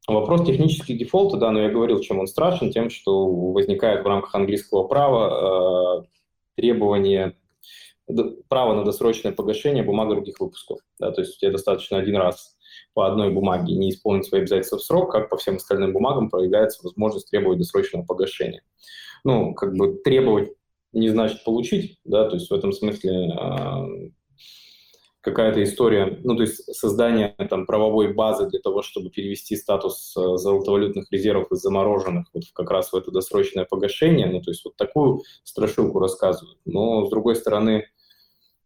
[0.06, 4.34] Вопрос технических дефолта, да, но я говорил, чем он страшен, тем, что возникает в рамках
[4.36, 6.06] английского права э,
[6.54, 7.36] требование
[8.48, 10.78] права на досрочное погашение бумаг других выпусков.
[11.00, 12.56] Да, то есть тебе достаточно один раз
[12.94, 16.80] по одной бумаге не исполнить свои обязательства в срок, как по всем остальным бумагам проявляется
[16.84, 18.62] возможность требовать досрочного погашения.
[19.24, 20.52] Ну, как бы требовать
[20.92, 23.86] не значит получить, да, то есть в этом смысле а,
[25.26, 30.36] какая-то история, ну, то есть создание там правовой базы для того, чтобы перевести статус э,
[30.36, 34.76] золотовалютных резервов из замороженных вот как раз в это досрочное погашение, ну, то есть вот
[34.76, 36.58] такую страшилку рассказывают.
[36.64, 37.88] Но, с другой стороны,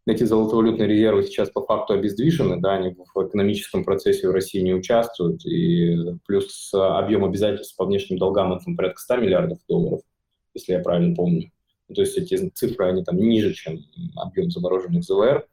[0.06, 4.74] эти золотовалютные резервы сейчас по факту обездвижены, да, они в экономическом процессе в России не
[4.74, 5.96] участвуют, и
[6.26, 10.02] плюс объем обязательств по внешним долгам это порядка 100 миллиардов долларов,
[10.52, 11.52] если я правильно помню.
[11.94, 13.80] То есть эти цифры, они там ниже, чем
[14.16, 15.46] объем замороженных ЗВР.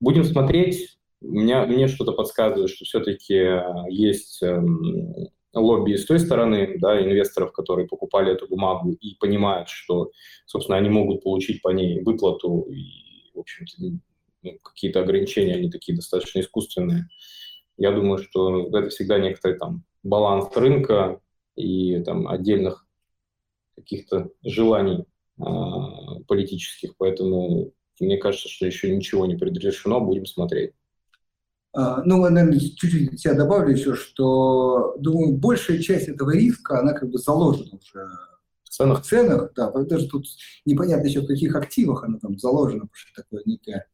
[0.00, 0.98] Будем смотреть.
[1.20, 5.12] Меня, мне что-то подсказывает, что все-таки э, есть эм,
[5.52, 10.10] лобби с той стороны, да, инвесторов, которые покупали эту бумагу и понимают, что,
[10.46, 13.98] собственно, они могут получить по ней выплату и, в общем-то,
[14.42, 17.08] ну, какие-то ограничения, они такие достаточно искусственные.
[17.76, 21.20] Я думаю, что это всегда некоторый там баланс рынка
[21.56, 22.86] и там отдельных
[23.76, 25.04] каких-то желаний
[25.38, 25.44] э,
[26.26, 30.72] политических, поэтому мне кажется, что еще ничего не предрешено, будем смотреть.
[31.72, 37.10] А, ну, наверное, чуть-чуть я добавлю еще, что, думаю, большая часть этого риска, она как
[37.10, 38.08] бы заложена уже
[38.64, 39.02] в ценах.
[39.02, 40.26] В ценах, да, даже тут
[40.64, 43.86] непонятно еще в каких активах она там заложена, потому что такое некое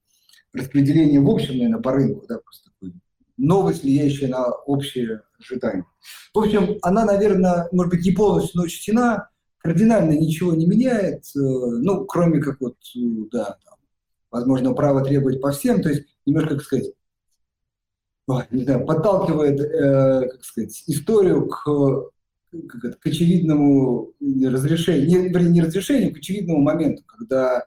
[0.52, 2.94] распределение в общем, наверное, по рынку, да, просто такой
[3.36, 5.84] новость, влияющая на общее ожидание.
[6.32, 11.38] В общем, она, наверное, может быть, не полностью, но учтена, кардинально ничего не меняет, э,
[11.38, 13.58] ну, кроме как вот, э, да,
[14.30, 16.92] возможно, право требовать по всем, то есть немножко, как сказать,
[18.50, 22.10] не знаю, подталкивает, э, как сказать, историю к,
[22.68, 27.64] как это, к очевидному разрешению, не, вернее, не разрешению, к очевидному моменту, когда,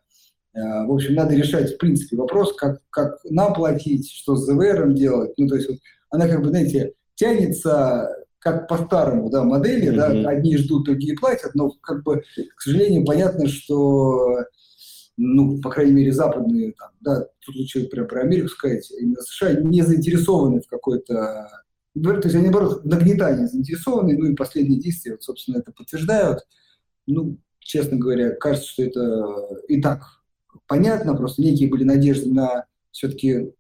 [0.54, 4.94] э, в общем, надо решать, в принципе, вопрос, как, как нам платить, что с ЗВР
[4.94, 5.32] делать.
[5.38, 5.78] Ну, то есть вот,
[6.10, 10.24] она, как бы, знаете, тянется как по старому да, модели, mm-hmm.
[10.24, 12.24] да, одни ждут, другие платят, но, как бы,
[12.56, 14.46] к сожалению, понятно, что
[15.22, 19.54] ну, по крайней мере, западные, там, да, тут лучше прям про Америку сказать, именно США
[19.60, 21.50] не заинтересованы в какой-то,
[21.94, 26.40] то есть они, наоборот, в заинтересованы, ну и последние действия, вот, собственно, это подтверждают.
[27.06, 30.04] Ну, честно говоря, кажется, что это и так
[30.68, 33.52] понятно, просто некие были надежды на все-таки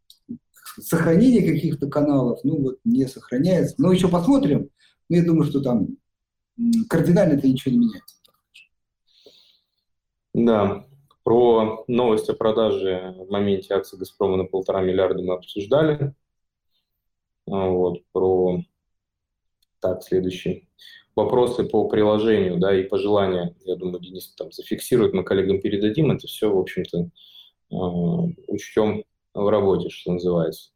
[0.79, 3.75] сохранение каких-то каналов, ну вот не сохраняется.
[3.77, 4.69] Но еще посмотрим.
[5.09, 5.87] Но я думаю, что там
[6.87, 8.15] кардинально это ничего не меняется.
[10.33, 10.85] Да,
[11.29, 16.15] про новость о продаже в моменте акций «Газпрома» на полтора миллиарда мы обсуждали.
[17.47, 18.63] А, вот, про...
[19.79, 20.67] Так, следующий.
[21.15, 26.09] Вопросы по приложению, да, и пожелания, я думаю, Денис там зафиксирует, мы коллегам передадим.
[26.09, 27.11] Это все, в общем-то,
[27.73, 27.75] а,
[28.47, 29.03] учтем
[29.35, 30.71] в работе, что называется.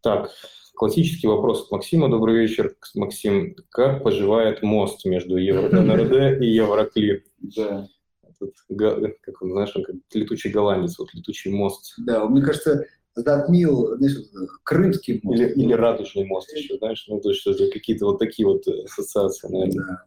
[0.00, 0.30] Так,
[0.74, 2.08] классический вопрос от Максима.
[2.08, 3.56] Добрый вечер, Максим.
[3.68, 7.24] Как поживает мост между Евро-НРД и Евроклир?
[7.40, 7.90] Да
[8.40, 11.94] этот, как он, знаешь, он как летучий голландец, вот летучий мост.
[11.98, 14.16] Да, мне кажется, затмил, знаешь,
[14.62, 15.40] крымский мост.
[15.40, 19.86] Или, или радужный мост еще, знаешь, ну, то есть какие-то вот такие вот ассоциации, наверное.
[19.86, 20.04] Да.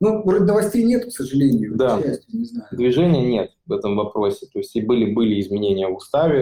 [0.00, 1.76] Ну, вроде новостей нет, к сожалению.
[1.76, 2.68] Да, части, не знаю.
[2.72, 4.46] движения нет в этом вопросе.
[4.52, 6.40] То есть и были, были изменения в уставе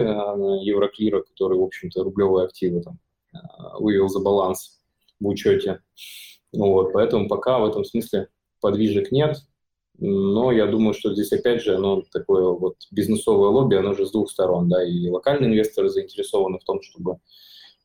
[0.63, 2.99] Евроклира, который, в общем-то, рублевые активы там
[3.33, 4.81] а, вывел за баланс
[5.19, 5.81] в учете.
[6.51, 8.29] Вот, поэтому пока в этом смысле
[8.61, 9.37] подвижек нет.
[10.03, 14.11] Но я думаю, что здесь опять же оно такое вот бизнесовое лобби, оно же с
[14.11, 17.17] двух сторон, да, и локальные инвесторы заинтересованы в том, чтобы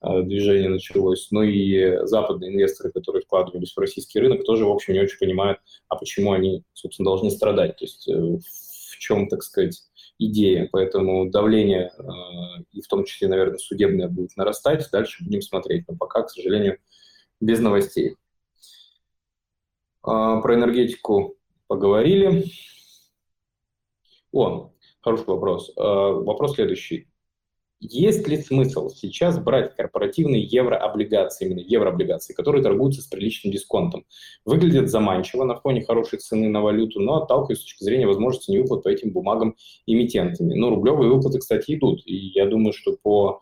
[0.00, 4.94] э, движение началось, но и западные инвесторы, которые вкладывались в российский рынок, тоже, в общем,
[4.94, 9.42] не очень понимают, а почему они, собственно, должны страдать, то есть э, в чем, так
[9.42, 9.78] сказать,
[10.18, 10.70] идея.
[10.72, 12.02] Поэтому давление, э,
[12.72, 16.78] и в том числе, наверное, судебное будет нарастать, дальше будем смотреть, но пока, к сожалению,
[17.42, 18.16] без новостей.
[20.02, 21.35] А, про энергетику
[21.66, 22.44] поговорили.
[24.32, 25.72] О, хороший вопрос.
[25.76, 27.08] Э, вопрос следующий.
[27.78, 34.06] Есть ли смысл сейчас брать корпоративные еврооблигации, именно еврооблигации, которые торгуются с приличным дисконтом?
[34.46, 38.82] Выглядят заманчиво на фоне хорошей цены на валюту, но отталкиваются с точки зрения возможности невыплат
[38.82, 40.54] по этим бумагам эмитентами.
[40.54, 42.00] Ну, рублевые выплаты, кстати, идут.
[42.06, 43.40] И я думаю, что по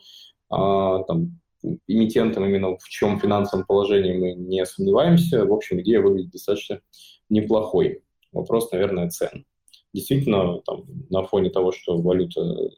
[0.51, 1.39] а, там,
[1.87, 5.45] эмитентам именно в чем финансовом положении мы не сомневаемся.
[5.45, 6.81] В общем, идея выглядит достаточно
[7.29, 8.03] неплохой.
[8.35, 9.47] Вопрос, наверное, цен.
[9.93, 12.71] Действительно, там, на фоне того, что валюта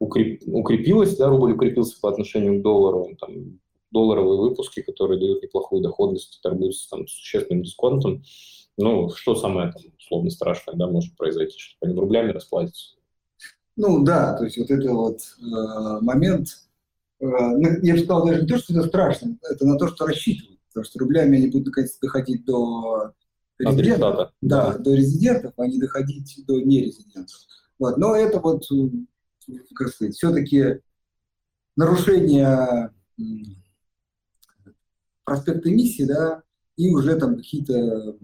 [0.00, 3.60] укреп, укрепилась, да, рубль укрепился по отношению к доллару, там,
[3.92, 8.24] долларовые выпуски, которые дают неплохую доходность, торгуются там, с существенным дисконтом.
[8.76, 12.96] Ну, что самое, там, условно, страшное, да, может произойти, что по ним рублями расплатятся?
[13.76, 16.48] Ну, да, то есть вот это вот э, момент,
[17.20, 20.60] ну, я бы сказал даже не то, что это страшно, это на то, что рассчитывают.
[20.68, 23.12] Потому что рублями они будут наконец доходить до
[23.60, 24.32] резидентов.
[24.40, 27.38] Да, до резидентов, а не доходить до нерезидентов.
[27.78, 27.96] Вот.
[27.96, 28.64] Но это вот,
[29.74, 30.80] как сказать, все-таки
[31.76, 32.90] нарушение
[35.24, 36.42] проспекта эмиссии, да,
[36.76, 38.16] и уже там какие-то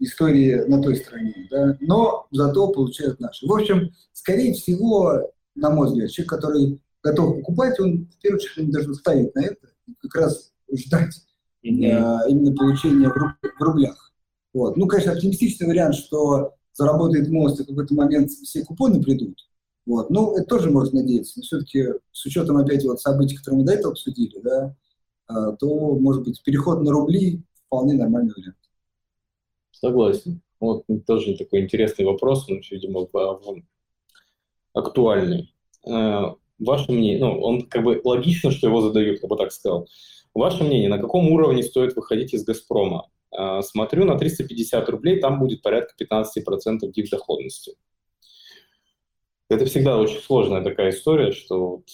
[0.00, 3.46] истории на той стороне, да, но зато получают наши.
[3.46, 8.70] В общем, скорее всего, на мой взгляд, человек, который готов покупать, он в первую очередь
[8.70, 9.68] должен ставить на это,
[10.00, 11.14] как раз ждать
[11.64, 11.90] mm-hmm.
[11.92, 14.11] а, именно получения в, руб, в рублях.
[14.52, 14.76] Вот.
[14.76, 19.38] Ну, конечно, оптимистичный вариант, что заработает мост, и в какой-то момент все купоны придут.
[19.86, 20.10] Вот.
[20.10, 21.34] Ну, это тоже можно надеяться.
[21.36, 24.74] Но все-таки с учетом опять вот событий, которые мы до этого обсудили, да,
[25.26, 28.56] а, то, может быть, переход на рубли вполне нормальный вариант.
[29.72, 30.42] Согласен.
[30.60, 33.08] Вот тоже такой интересный вопрос, он, видимо,
[34.74, 35.52] актуальный.
[35.84, 39.88] А, ваше мнение, ну, он как бы логично, что его задают, я бы так сказал.
[40.34, 43.08] Ваше мнение, на каком уровне стоит выходить из «Газпрома»?
[43.32, 47.74] А, смотрю на 350 рублей, там будет порядка 15% див доходности.
[49.48, 51.88] Это всегда очень сложная такая история, что вот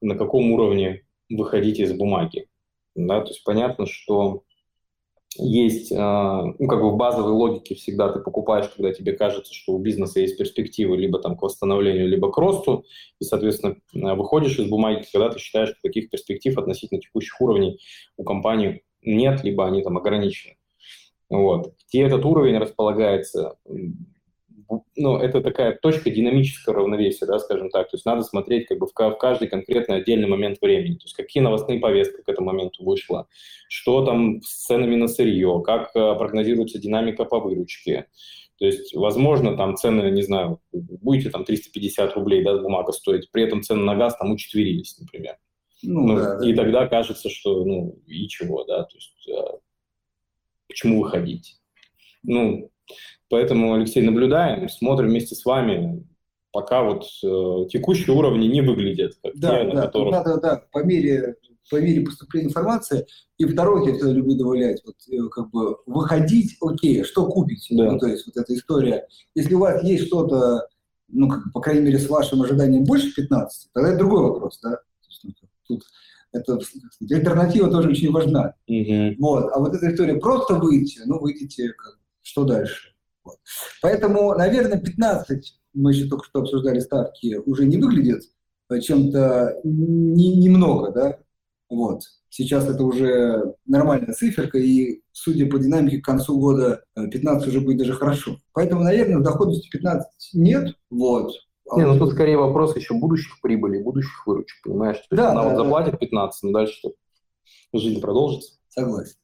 [0.00, 2.48] на каком уровне выходить из бумаги.
[2.94, 3.20] Да?
[3.20, 4.44] То есть понятно, что
[5.38, 9.72] есть, а, ну, как бы в базовой логике всегда ты покупаешь, когда тебе кажется, что
[9.72, 12.84] у бизнеса есть перспективы либо там к восстановлению, либо к росту,
[13.20, 17.78] и, соответственно, а, выходишь из бумаги, когда ты считаешь, что таких перспектив относительно текущих уровней
[18.16, 20.56] у компании нет, либо они там ограничены.
[21.28, 21.74] Вот.
[21.88, 23.56] Где этот уровень располагается,
[24.96, 27.90] ну, это такая точка динамического равновесия, да, скажем так.
[27.90, 30.94] То есть надо смотреть как бы в, в каждый конкретный отдельный момент времени.
[30.94, 33.28] То есть какие новостные повестки к этому моменту вышло,
[33.68, 38.06] что там с ценами на сырье, как э, прогнозируется динамика по выручке.
[38.58, 43.42] То есть, возможно, там цены, не знаю, будете там 350 рублей, да, бумага стоить, при
[43.42, 45.36] этом цены на газ там учетверились, например.
[45.82, 46.62] Ну, ну, да, и да.
[46.62, 49.58] тогда кажется, что, ну, и чего, да, то есть, э,
[50.68, 51.60] почему выходить?
[52.22, 52.70] Ну,
[53.28, 56.06] Поэтому, Алексей, наблюдаем, смотрим вместе с вами,
[56.52, 60.12] пока вот э, текущие уровни не выглядят, как да, те, да, которых...
[60.12, 61.34] надо, да, по мере,
[61.68, 63.06] по мере поступления информации.
[63.38, 67.66] И второе, я всегда люблю добавлять, вот, э, как бы выходить, окей, что купить?
[67.70, 67.92] Да.
[67.92, 69.06] Ну, то есть вот эта история.
[69.34, 70.68] Если у вас есть что-то,
[71.08, 74.78] ну, как, по крайней мере, с вашим ожиданием больше 15, тогда это другой вопрос, да.
[75.24, 75.32] Ну,
[75.66, 75.82] тут
[76.32, 78.54] это, сказать, альтернатива тоже очень важна.
[78.66, 79.16] Угу.
[79.18, 79.50] Вот.
[79.52, 82.94] А вот эта история просто выйти, ну, выйдите, как, что дальше?
[83.24, 83.38] Вот.
[83.82, 88.22] Поэтому, наверное, 15, мы еще только что обсуждали ставки, уже не выглядит
[88.82, 91.18] чем-то не, немного, да,
[91.68, 92.02] вот.
[92.28, 97.78] Сейчас это уже нормальная циферка, и, судя по динамике, к концу года 15 уже будет
[97.78, 98.38] даже хорошо.
[98.52, 101.32] Поэтому, наверное, доходности 15 нет, вот.
[101.74, 104.98] Не, ну тут скорее вопрос еще будущих прибылей, будущих выручек, понимаешь?
[105.08, 105.98] То да, есть она да, вот заплатит да.
[105.98, 106.94] 15, но дальше что?
[107.72, 108.52] Жизнь продолжится.
[108.68, 109.16] Согласен.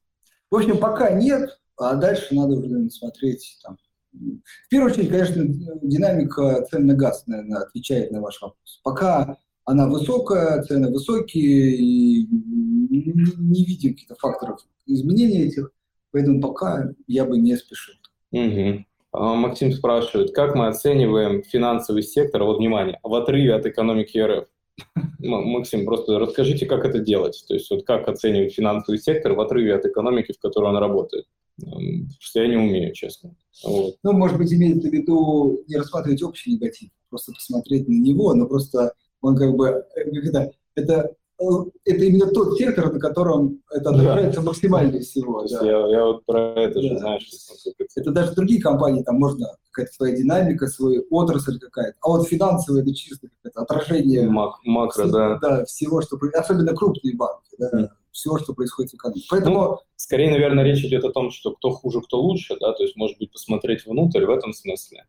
[0.50, 3.78] В общем, пока нет, а дальше надо уже смотреть там,
[4.12, 5.42] в первую очередь, конечно,
[5.82, 8.80] динамика цен на газ, наверное, отвечает на ваш вопрос.
[8.82, 15.70] Пока она высокая, цены высокие, и не видим каких-то факторов изменения этих,
[16.10, 17.94] поэтому пока я бы не спешил.
[18.32, 18.84] Угу.
[19.12, 24.46] Максим спрашивает, как мы оцениваем финансовый сектор, вот внимание, в отрыве от экономики РФ?
[25.18, 29.74] Максим, просто расскажите, как это делать, то есть вот как оценивать финансовый сектор в отрыве
[29.74, 31.26] от экономики, в которой он работает?
[31.58, 33.34] я не умею, честно.
[33.62, 33.96] Вот.
[34.02, 38.46] Ну, может быть, имеется в виду не рассматривать общий негатив, просто посмотреть на него, но
[38.46, 41.16] просто он как бы, когда это, это
[41.84, 44.46] именно тот сектор, на котором это отражается да.
[44.46, 45.46] максимально всего.
[45.48, 45.64] Да.
[45.64, 46.82] Я, я вот про это да.
[46.82, 47.20] же знаю.
[47.20, 52.28] Что это даже другие компании, там можно какая-то своя динамика, свой отрасль какая-то, а вот
[52.28, 55.38] финансовые это чисто какое-то отражение Мак, макро, всего, да.
[55.40, 55.64] да.
[55.64, 57.70] Всего, что особенно крупные банки, да.
[57.72, 59.26] Mm всего, что происходит в экономике.
[59.30, 59.62] Поэтому...
[59.62, 62.94] Ну, скорее, наверное, речь идет о том, что кто хуже, кто лучше, да, то есть,
[62.96, 65.06] может быть, посмотреть внутрь в этом смысле.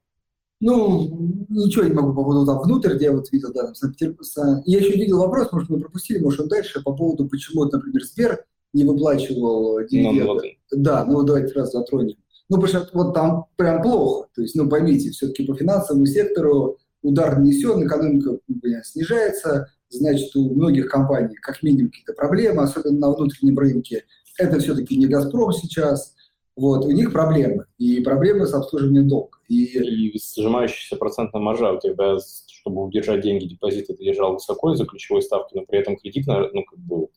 [0.65, 4.79] Ну, ничего не могу по поводу там внутрь, где я вот видел, да, там, Я
[4.79, 8.85] еще видел вопрос, может, мы пропустили, может, он дальше, по поводу, почему, например, Сбер не
[8.85, 10.57] выплачивал дивиденды.
[10.71, 12.15] Ну, да, ну, давайте сразу затронем.
[12.47, 14.29] Ну, потому что вот там прям плохо.
[14.33, 18.39] То есть, ну, поймите, все-таки по финансовому сектору удар нанесен, экономика
[18.85, 24.05] снижается, значит, у многих компаний как минимум какие-то проблемы, особенно на внутреннем рынке.
[24.39, 26.15] Это все-таки не «Газпром» сейчас.
[26.55, 27.65] Вот, у них проблемы.
[27.77, 29.37] И проблемы с обслуживанием долга.
[29.47, 34.85] И, и сжимающаяся процентная маржа у тебя, чтобы удержать деньги, депозиты ты держал высоко из-за
[34.85, 37.07] ключевой ставки, но при этом кредит, ну, как бы,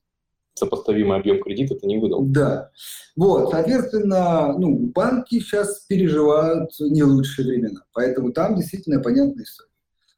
[0.55, 2.23] сопоставимый объем кредита ты не выдал.
[2.25, 2.71] Да.
[3.15, 7.83] Вот, соответственно, ну, банки сейчас переживают не лучшие времена.
[7.93, 9.71] Поэтому там действительно понятная история.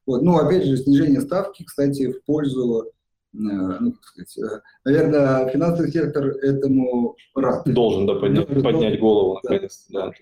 [0.06, 0.22] Вот.
[0.22, 2.92] Ну, опять же, снижение ставки, кстати, в пользу
[3.38, 7.62] ну, как сказать, наверное, финансовый сектор этому рад.
[7.66, 10.06] Должен, да, поднять, поднять голову, наконец да.
[10.08, 10.12] да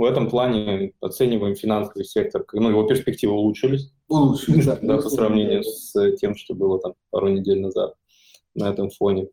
[0.00, 3.92] в этом плане оцениваем финансовый сектор, ну, его перспективы улучшились.
[4.08, 4.78] Улучшились, да.
[4.82, 7.94] да, по сравнению с тем, что было там пару недель назад
[8.54, 9.28] на этом фоне.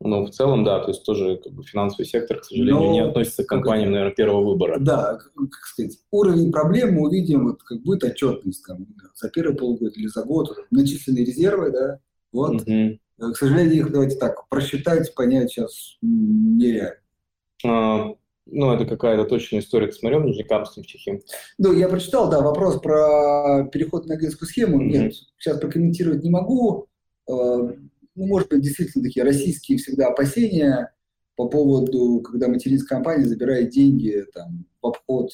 [0.00, 3.00] Но в целом, да, то есть тоже как бы, финансовый сектор, к сожалению, Но, не
[3.00, 4.78] относится к компаниям, наверное, первого выбора.
[4.78, 9.92] Да, как сказать, уровень проблем мы увидим, вот как будет отчетность там, за первый полгода
[9.94, 12.00] или за год, начисленные резервы, да,
[12.32, 12.62] вот.
[12.62, 12.98] Угу.
[13.32, 16.98] К сожалению, их, давайте так, просчитать, понять сейчас нереально.
[17.64, 18.08] А,
[18.46, 19.86] ну, это какая-то точная история.
[19.86, 21.22] Ты смотрел Нижнекамский в Чехии?
[21.56, 24.82] Ну, я прочитал, да, вопрос про переход на агентскую схему.
[24.82, 24.88] Mm-hmm.
[24.88, 26.88] Нет, сейчас прокомментировать не могу.
[28.14, 30.92] Э, ну, может быть, действительно такие российские всегда опасения
[31.36, 35.30] по поводу, когда материнская компания забирает деньги там, в обход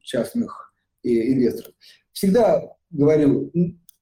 [0.00, 1.74] частных инвесторов.
[2.12, 3.52] Всегда говорю,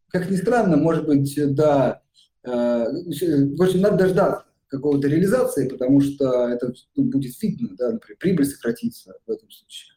[0.09, 2.03] как ни странно, может быть, да,
[2.45, 8.19] э, в общем, надо дождаться какого-то реализации, потому что это ну, будет видно, да, например,
[8.19, 9.95] прибыль сократится в этом случае.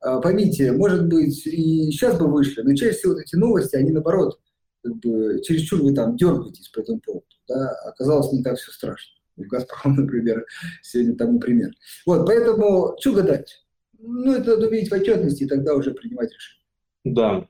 [0.00, 3.90] А, поймите, может быть, и сейчас бы вышли, но чаще всего вот эти новости, они
[3.90, 4.40] наоборот,
[4.82, 7.26] как бы, чересчур вы там дергаетесь по этому поводу.
[7.48, 7.70] Да?
[7.86, 9.12] Оказалось, не так все страшно.
[9.36, 10.44] В «Газпром», например,
[10.82, 11.70] сегодня тому пример.
[12.06, 13.64] Вот, поэтому, что гадать?
[13.98, 16.64] Ну, это надо увидеть в отчетности, и тогда уже принимать решение.
[17.04, 17.48] Да.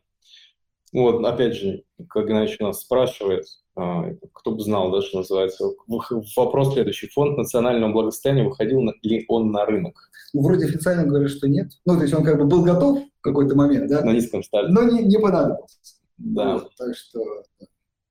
[0.93, 3.45] Вот, опять же, как иначе нас спрашивает,
[3.77, 5.65] а, кто бы знал, да, что называется.
[5.87, 7.09] Вопрос следующий.
[7.09, 10.11] Фонд национального благосостояния выходил ли он на рынок?
[10.33, 11.73] Ну, вроде официально говорят, что нет.
[11.85, 14.03] Ну, то есть он как бы был готов в какой-то момент, да?
[14.03, 14.71] На низком стали.
[14.73, 15.77] Но не, не понадобился.
[16.19, 16.55] Да.
[16.55, 17.43] Вот, так что...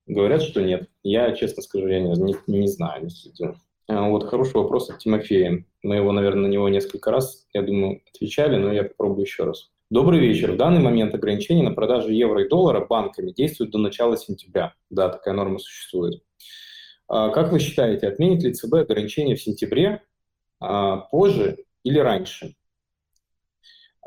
[0.08, 0.90] Говорят, что нет.
[1.04, 3.56] Я, честно скажу, я не, не, не знаю, не следил.
[3.90, 5.66] А, вот хороший вопрос от Тимофея.
[5.84, 9.70] Мы его, наверное, на него несколько раз, я думаю, отвечали, но я попробую еще раз.
[9.90, 10.52] Добрый вечер.
[10.52, 14.74] В данный момент ограничения на продажу евро и доллара банками действуют до начала сентября.
[14.90, 16.22] Да, такая норма существует.
[17.08, 20.04] А как вы считаете, отменит ли ЦБ ограничения в сентябре,
[20.60, 22.56] а, позже или раньше?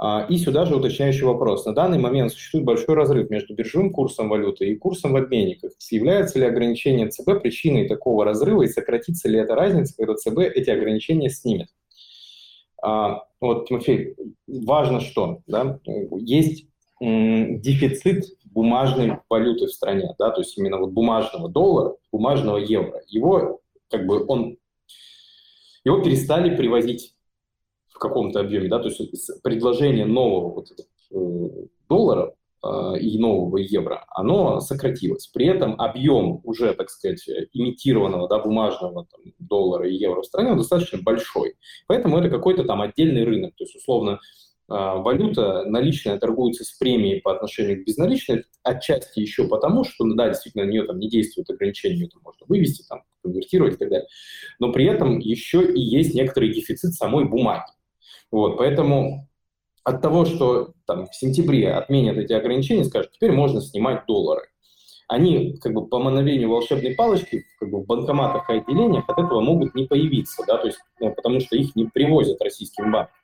[0.03, 1.67] А, и сюда же уточняющий вопрос.
[1.67, 5.73] На данный момент существует большой разрыв между биржевым курсом валюты и курсом в обменниках.
[5.91, 10.71] Является ли ограничение ЦБ причиной такого разрыва и сократится ли эта разница, когда ЦБ эти
[10.71, 11.69] ограничения снимет?
[12.83, 15.79] А, вот, Тимофей, важно что, да,
[16.13, 16.67] есть
[16.99, 23.03] дефицит бумажной валюты в стране, да, то есть именно вот бумажного доллара, бумажного евро.
[23.07, 24.57] Его, как бы, он,
[25.85, 27.15] его перестали привозить
[28.01, 34.61] каком-то объеме, да, то есть предложение нового вот э, доллара Э, и нового евро, оно
[34.61, 35.27] сократилось.
[35.29, 40.55] При этом объем уже, так сказать, имитированного да, бумажного там, доллара и евро в стране
[40.55, 41.55] достаточно большой.
[41.87, 43.55] Поэтому это какой-то там отдельный рынок.
[43.57, 44.19] То есть, условно, э,
[44.69, 50.29] валюта наличная торгуется с премией по отношению к безналичной, отчасти еще потому, что, ну да,
[50.29, 53.89] действительно, на нее там не действуют ограничения, ее там можно вывести, там, конвертировать и так
[53.89, 54.09] далее.
[54.59, 57.73] Но при этом еще и есть некоторый дефицит самой бумаги.
[58.31, 59.29] Вот, поэтому
[59.85, 64.43] от того, что там, в сентябре отменят эти ограничения, скажут, теперь можно снимать доллары.
[65.09, 69.41] Они как бы по мановению волшебной палочки как бы в банкоматах и отделениях от этого
[69.41, 73.15] могут не появиться, да, то есть, ну, потому что их не привозят российским банкам.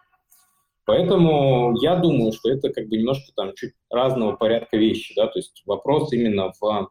[0.84, 5.38] Поэтому я думаю, что это как бы немножко там чуть разного порядка вещи, да, то
[5.38, 6.90] есть вопрос именно в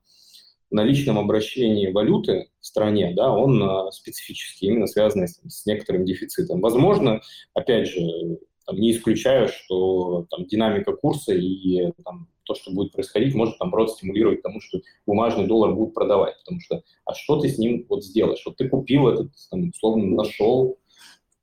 [0.76, 6.62] наличном обращении валюты в стране, да, он а, специфический, именно связанный с, с некоторым дефицитом.
[6.62, 7.22] Возможно,
[7.54, 8.02] опять же,
[8.66, 13.70] там, не исключаю, что там, динамика курса и там, то, что будет происходить, может, там,
[13.70, 16.38] наоборот, стимулировать тому, что бумажный доллар будут продавать.
[16.40, 18.44] Потому что, а что ты с ним вот сделаешь?
[18.46, 20.78] Вот ты купил этот, там, условно, нашел,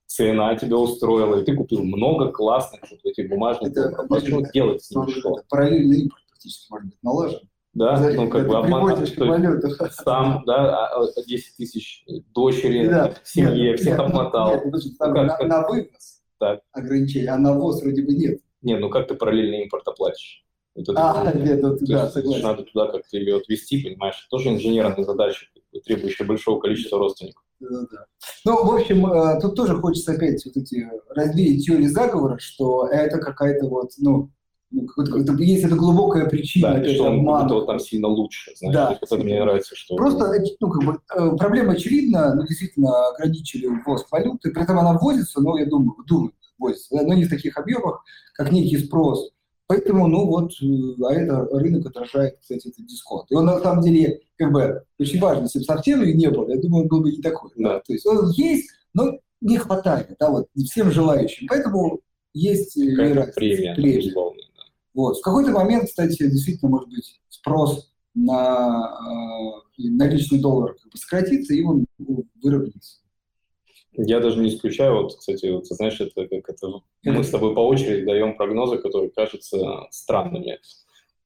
[0.07, 4.07] цена тебя устроила, и ты купил много классных вот этих бумажных долларов.
[4.11, 5.09] А что делать с ним?
[5.09, 5.41] Что?
[5.49, 7.41] Параллельный импорт практически может быть налажен.
[7.75, 9.07] Да, За, ну как бы обман,
[9.91, 10.91] сам, да,
[11.27, 12.05] 10 а, тысяч
[12.35, 14.55] дочери, да, семье, нет, всех нет, обмотал.
[14.57, 16.61] Нет, ну, как, на, на вынос так.
[16.73, 18.41] ограничений, а навоз вроде бы нет.
[18.61, 20.45] Не, ну как ты параллельный импорт оплатишь?
[20.75, 22.43] Это а, нет, вот, да, согласен.
[22.43, 24.27] Надо туда как-то ее отвести, понимаешь?
[24.31, 25.47] Тоже инженерная задача,
[25.85, 27.43] требующая большого количества родственников.
[27.61, 28.07] Да, да.
[28.45, 33.19] Ну, в общем, э, тут тоже хочется опять вот эти развеять теории заговора, что это
[33.19, 34.31] какая-то вот, ну
[35.39, 36.75] есть это глубокая причина.
[36.75, 38.53] Да, что он от там сильно лучше.
[38.57, 38.99] Знаешь, да.
[39.01, 39.97] Это мне нравится, что...
[39.97, 44.99] Просто ну, как бы, э, проблема очевидна, ну, действительно ограничили ввоз валюты, при этом она
[44.99, 48.03] ввозится, но я думаю, думаю, ввозится, но не в таких объемах,
[48.35, 49.31] как некий спрос.
[49.67, 53.31] Поэтому, ну вот, э, а это рынок отражает, кстати, этот дисконт.
[53.31, 56.61] И он на самом деле, как бы, очень важно, если бы совсем не было, я
[56.61, 57.51] думаю, он был бы не такой.
[57.57, 57.81] Да.
[57.81, 61.47] То есть он есть, но не хватает, да, вот, всем желающим.
[61.49, 62.01] Поэтому
[62.35, 64.15] есть Какая премия, премия.
[64.95, 65.19] Вот.
[65.19, 71.55] В какой-то момент, кстати, действительно, может быть, спрос на э, наличный доллар как бы сократится,
[71.55, 71.87] и он
[72.43, 72.99] выровняется.
[73.95, 76.69] Я даже не исключаю, вот, кстати, вот, ты знаешь, это как это
[77.05, 80.59] мы с тобой по очереди даем прогнозы, которые кажутся странными.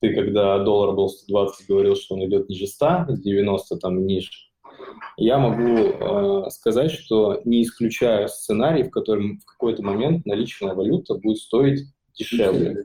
[0.00, 4.30] Ты, когда доллар был 120, говорил, что он идет ниже 100, 90 там ниже.
[5.16, 11.14] Я могу э, сказать, что не исключаю сценарий, в котором в какой-то момент наличная валюта
[11.14, 12.84] будет стоить дешевле,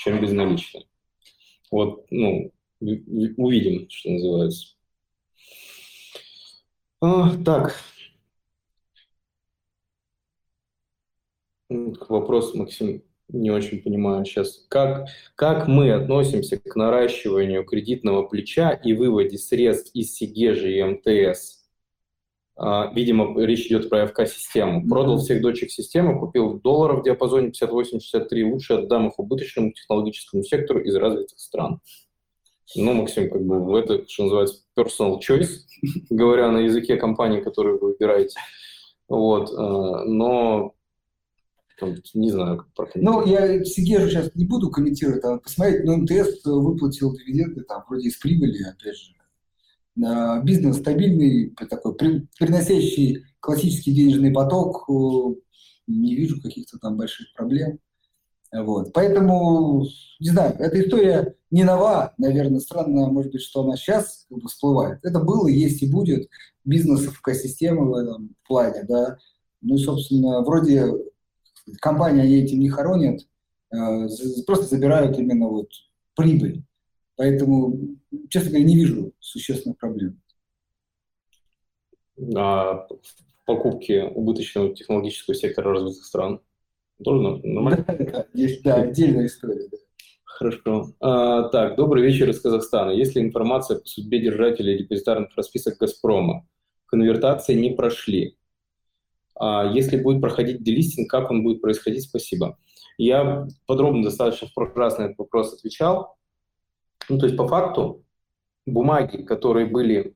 [0.00, 0.84] чем безналичная.
[1.70, 4.74] Вот, ну, увидим, что называется.
[7.00, 7.74] А, так,
[11.68, 14.66] Вопрос, Максим, не очень понимаю сейчас.
[14.68, 21.59] Как, как мы относимся к наращиванию кредитного плеча и выводе средств из Сигежи и МТС?
[22.62, 24.86] А, видимо, речь идет про ФК-систему.
[24.86, 30.80] Продал всех дочек системы, купил долларов в диапазоне 58-63, лучше отдам их убыточному технологическому сектору
[30.80, 31.80] из развитых стран.
[32.76, 35.48] Ну, Максим, как бы это, что называется, personal choice,
[36.10, 38.38] говоря на языке компании, которую вы выбираете.
[39.08, 40.74] Вот, э, но
[42.12, 43.26] не знаю, как прокомментировать.
[43.26, 48.08] Ну, я Сигежу сейчас не буду комментировать, там, посмотреть, но МТС выплатил дивиденды, там, вроде
[48.08, 49.14] из прибыли, опять же.
[49.96, 51.94] Бизнес стабильный, такой,
[52.38, 54.92] приносящий классический денежный поток, э,
[55.86, 57.78] не вижу каких-то там больших проблем.
[58.52, 58.92] Вот.
[58.92, 59.84] Поэтому,
[60.18, 64.48] не знаю, эта история не нова, наверное, странно, может быть, что она сейчас как бы
[64.48, 64.98] всплывает.
[65.04, 66.28] Это было, есть и будет.
[66.64, 69.18] Бизнес, экосистема в этом плане, да.
[69.60, 70.92] Ну и, собственно, вроде
[71.80, 73.20] компания этим не хоронят,
[73.72, 74.08] э,
[74.46, 75.68] просто забирают именно вот
[76.16, 76.64] прибыль.
[77.20, 77.98] Поэтому,
[78.30, 80.22] честно говоря, не вижу существенных проблем.
[82.34, 82.86] А
[83.44, 86.40] покупки убыточного технологического сектора развитых стран
[87.04, 87.84] тоже нормально?
[87.86, 89.68] Да, да, есть, да отдельная история.
[89.70, 89.76] Да.
[90.24, 90.94] Хорошо.
[90.98, 92.92] А, так, добрый вечер из Казахстана.
[92.92, 96.48] Есть ли информация по судьбе держателей депозитарных расписок «Газпрома»?
[96.86, 98.38] Конвертации не прошли.
[99.38, 102.56] А если будет проходить делистинг, как он будет происходить, спасибо.
[102.96, 106.16] Я подробно достаточно в прошлый раз на этот вопрос отвечал.
[107.10, 108.04] Ну, то есть по факту
[108.66, 110.14] бумаги, которые были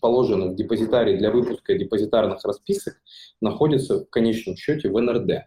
[0.00, 3.00] положены в депозитарий для выпуска депозитарных расписок,
[3.40, 5.46] находятся в конечном счете в НРД.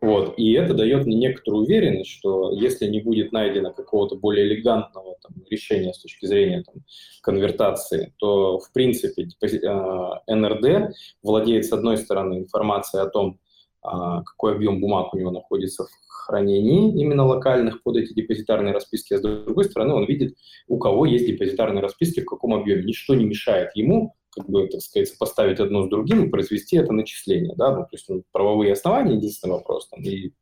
[0.00, 0.38] Вот.
[0.38, 5.42] И это дает мне некоторую уверенность, что если не будет найдено какого-то более элегантного там,
[5.50, 6.84] решения с точки зрения там,
[7.20, 10.94] конвертации, то, в принципе, э, НРД
[11.24, 13.40] владеет, с одной стороны, информацией о том,
[13.82, 15.90] а, какой объем бумаг у него находится в
[16.28, 21.06] хранении, именно локальных под эти депозитарные расписки, а с другой стороны, он видит, у кого
[21.06, 22.84] есть депозитарные расписки, в каком объеме.
[22.84, 26.92] Ничто не мешает ему как бы, так сказать, поставить одно с другим и произвести это
[26.92, 30.32] начисление, да, ну, то есть ну, правовые основания, единственный вопрос, там, и,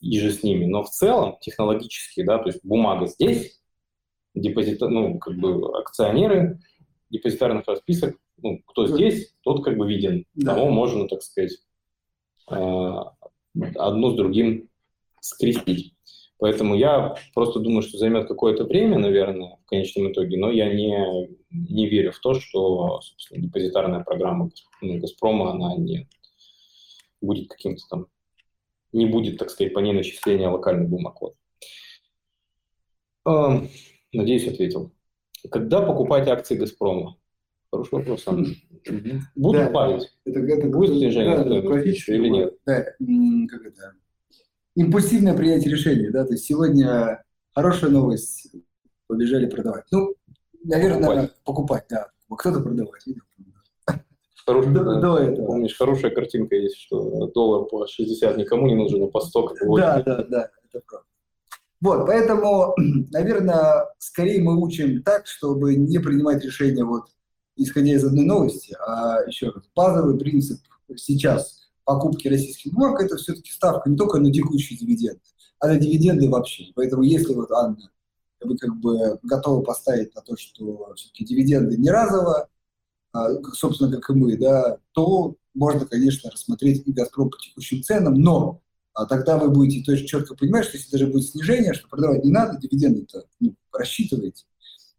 [0.00, 3.60] и же с ними, но в целом технологически, да, то есть бумага здесь,
[4.34, 6.60] депозит, ну, как бы акционеры
[7.10, 10.54] депозитарных расписок, ну, кто здесь, тот как бы виден, да.
[10.54, 11.58] того можно, так сказать,
[12.50, 12.54] э,
[13.74, 14.70] одно с другим
[15.20, 15.94] скрестить.
[16.38, 21.28] Поэтому я просто думаю, что займет какое-то время, наверное, в конечном итоге, но я не,
[21.50, 24.50] не верю в то, что, собственно, депозитарная программа
[24.82, 26.08] ну, «Газпрома», она не
[27.22, 28.06] будет каким-то там,
[28.92, 31.16] не будет, так сказать, по ней начисления локальных бумаг.
[31.22, 31.34] Вот.
[33.26, 33.66] Э,
[34.12, 34.92] надеюсь, ответил.
[35.50, 37.16] Когда покупать акции «Газпрома»?
[37.72, 38.24] Хороший вопрос.
[39.34, 40.12] Будут да, падать?
[40.24, 42.54] Это, это, Будет снижение да, или нет?
[42.64, 43.94] Да, как это?
[44.76, 47.24] Импульсивное принятие решений, да, то есть сегодня
[47.54, 48.52] хорошая новость,
[49.08, 49.84] побежали продавать.
[49.90, 50.14] Ну,
[50.62, 53.04] наверное, покупать, покупать да, кто-то продавать.
[54.46, 55.42] Хорошая, да, да, это.
[55.42, 59.58] Помнишь, хорошая картинка есть, что доллар по 60 никому не нужен, а по 100 как
[59.76, 61.06] Да, да, да, это правда.
[61.80, 62.74] Вот, поэтому,
[63.10, 67.06] наверное, скорее мы учим так, чтобы не принимать решения вот
[67.56, 70.60] исходя из одной новости, а еще раз, базовый принцип
[70.96, 75.20] сейчас покупки российских бумаг, это все-таки ставка не только на текущие дивиденды,
[75.60, 76.64] а на дивиденды вообще.
[76.74, 77.90] Поэтому если вот, Анна,
[78.42, 82.48] вы как бы готовы поставить на то, что все-таки дивиденды не разово,
[83.12, 88.14] а, собственно, как и мы, да, то можно, конечно, рассмотреть и «Газпром» по текущим ценам,
[88.14, 88.60] но
[88.92, 92.32] а тогда вы будете точно четко понимать, что если даже будет снижение, что продавать не
[92.32, 94.44] надо, дивиденды-то ну, рассчитываете.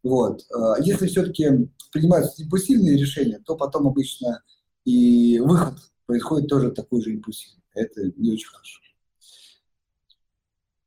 [0.03, 0.45] Вот.
[0.53, 4.41] А если все-таки принимаются импульсивные решения, то потом обычно
[4.85, 7.63] и выход происходит тоже такой же импульсивный.
[7.75, 8.81] Это не очень хорошо.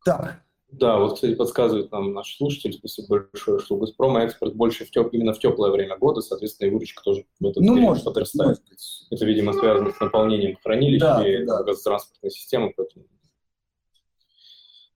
[0.05, 0.43] Так.
[0.73, 4.91] Да, вот, кстати, подсказывает нам наш слушатель, спасибо большое, что у «Газпрома» экспорт больше в
[4.91, 5.13] теп...
[5.13, 8.59] именно в теплое время года, соответственно, и выручка тоже в этот ну, может, подрастает.
[8.59, 9.07] Может быть.
[9.11, 11.65] Это, видимо, связано с наполнением хранилищ да, и да.
[11.65, 13.05] газотранспортной системы, поэтому...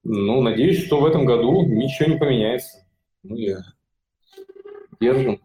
[0.04, 2.86] Ну, надеюсь, что в этом году ничего не поменяется.
[3.22, 3.56] Мы
[5.00, 5.40] держим.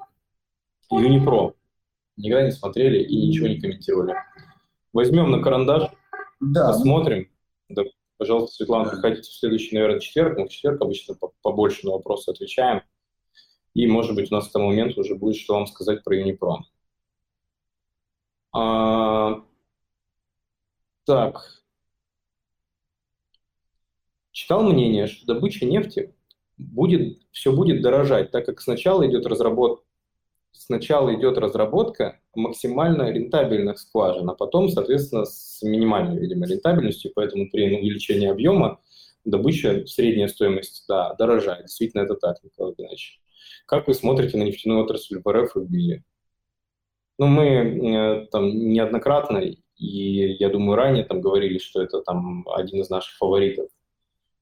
[0.92, 1.54] Юнипро.
[2.18, 4.16] Никогда не смотрели и ничего не комментировали.
[4.94, 5.90] Возьмем на карандаш,
[6.40, 6.68] да.
[6.68, 7.30] посмотрим.
[7.70, 7.84] Да,
[8.18, 10.38] пожалуйста, Светлана, приходите в следующий, наверное, четверг.
[10.38, 12.82] Мы в четверг обычно побольше на вопросы отвечаем.
[13.76, 16.66] И, может быть, у нас к тому моменту уже будет что вам сказать про Юнипро.
[18.52, 19.44] А,
[21.06, 21.64] так.
[24.32, 26.16] Читал мнение, что добыча нефти
[26.58, 29.84] будет, все будет дорожать, так как сначала идет разработка
[30.52, 37.66] сначала идет разработка максимально рентабельных скважин, а потом, соответственно, с минимальной, видимо, рентабельностью, поэтому при
[37.66, 38.80] увеличении объема
[39.26, 41.66] добыча, средняя стоимость, да, дорожает.
[41.66, 43.20] Действительно, это так, Николай Геннадьевич.
[43.66, 46.04] Как вы смотрите на нефтяную отрасль в РФ и в мире?
[47.18, 52.82] Ну, мы э, там неоднократно, и я думаю, ранее там говорили, что это там один
[52.82, 53.70] из наших фаворитов,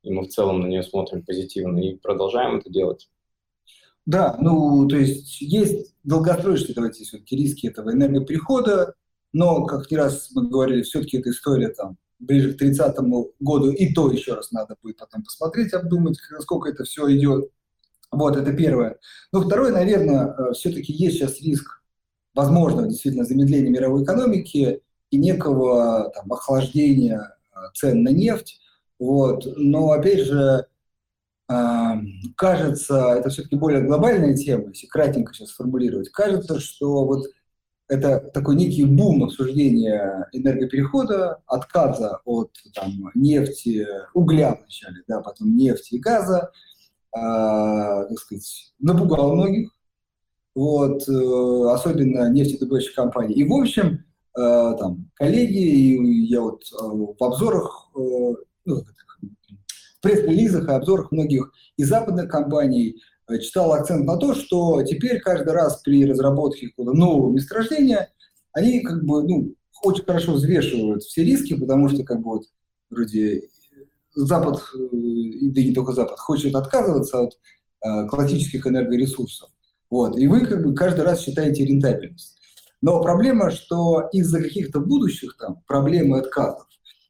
[0.03, 3.10] и мы в целом на нее смотрим позитивно, и продолжаем это делать.
[4.08, 8.93] Да, ну, то есть есть долгосрочные, давайте все-таки риски этого энергоперехода,
[9.34, 12.95] но, как не раз мы говорили, все-таки эта история там ближе к 30
[13.41, 17.51] году, и то еще раз надо будет потом посмотреть, обдумать, сколько это все идет.
[18.10, 18.97] Вот, это первое.
[19.34, 21.84] Ну, второе, наверное, э, все-таки есть сейчас риск
[22.34, 24.82] возможного действительно замедления мировой экономики
[25.12, 28.62] и некого там, охлаждения э, цен на нефть.
[28.99, 29.45] Вот.
[29.58, 30.66] Но, опять же,
[31.48, 37.26] кажется, это все-таки более глобальная тема, если кратенько сейчас сформулировать, кажется, что вот
[37.89, 45.95] это такой некий бум обсуждения энергоперехода, отказа от там, нефти, угля вначале, да, потом нефти
[45.95, 46.52] и газа,
[47.16, 47.20] э,
[48.10, 49.72] так сказать, напугал многих,
[50.54, 53.36] вот, э, особенно нефтедобывающих компаний.
[53.36, 54.04] И, в общем,
[54.38, 58.00] э, там, коллеги, и я вот э, в обзорах, э,
[58.66, 58.84] ну,
[60.02, 65.54] пресс-релизах и обзорах многих и западных компаний э, читал акцент на то, что теперь каждый
[65.54, 68.10] раз при разработке какого-то нового месторождения
[68.54, 72.43] они как бы, ну, очень хорошо взвешивают все риски, потому что как бы вот
[72.89, 73.50] вроде
[74.16, 77.34] Запад, э, да и не только Запад, хочет отказываться от
[77.86, 79.50] э, классических энергоресурсов.
[79.89, 82.38] Вот, и вы как бы каждый раз считаете рентабельность.
[82.82, 86.68] Но проблема, что из-за каких-то будущих там проблем и отказов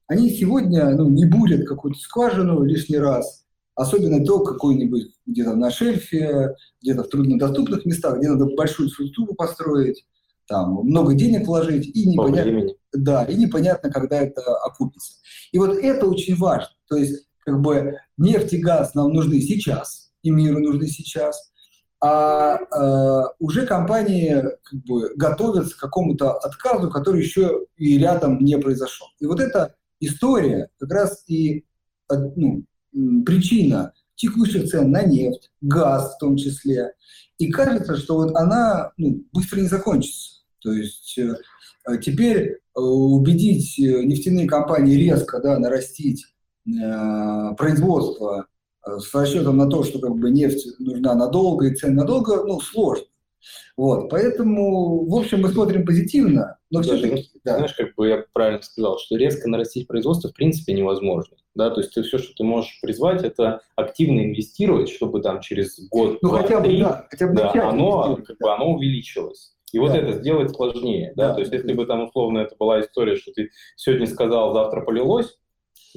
[0.07, 3.45] они сегодня ну, не бурят какую-то скважину лишний раз,
[3.75, 10.05] особенно то какой-нибудь где-то на шельфе, где-то в труднодоступных местах, где надо большую структуру построить,
[10.47, 15.13] там много денег вложить, и непонятно, да, и непонятно, когда это окупится.
[15.51, 16.69] И вот это очень важно.
[16.87, 21.51] То есть, как бы нефть и газ нам нужны сейчас, и миру нужны сейчас,
[21.99, 28.57] а э, уже компании как бы готовятся к какому-то отказу, который еще и рядом не
[28.57, 29.07] произошел.
[29.19, 31.65] И вот это история как раз и
[32.09, 32.63] ну,
[33.25, 36.93] причина текущих цен на нефть, газ в том числе.
[37.37, 40.41] И кажется, что вот она ну, быстро не закончится.
[40.59, 41.35] То есть э,
[42.01, 46.25] теперь э, убедить э, нефтяные компании резко да, нарастить
[46.67, 48.47] э, производство
[48.85, 52.59] э, с расчетом на то, что как бы нефть нужна надолго и цены надолго, ну,
[52.59, 53.05] сложно.
[53.75, 57.29] Вот, поэтому, в общем, мы смотрим позитивно, но все-таки...
[57.43, 57.57] Да.
[57.57, 61.37] Знаешь, как бы я правильно сказал, что резко нарастить производство в принципе невозможно.
[61.55, 65.79] Да, то есть ты все, что ты можешь призвать, это активно инвестировать, чтобы там через
[65.89, 69.55] год, ну, два, хотя бы, три, да, хотя бы да, оно, как бы, оно увеличилось.
[69.71, 69.83] И да.
[69.83, 71.13] вот это сделать сложнее.
[71.15, 71.29] Да?
[71.29, 74.81] Да, то есть, если бы там условно это была история, что ты сегодня сказал, завтра
[74.81, 75.37] полилось,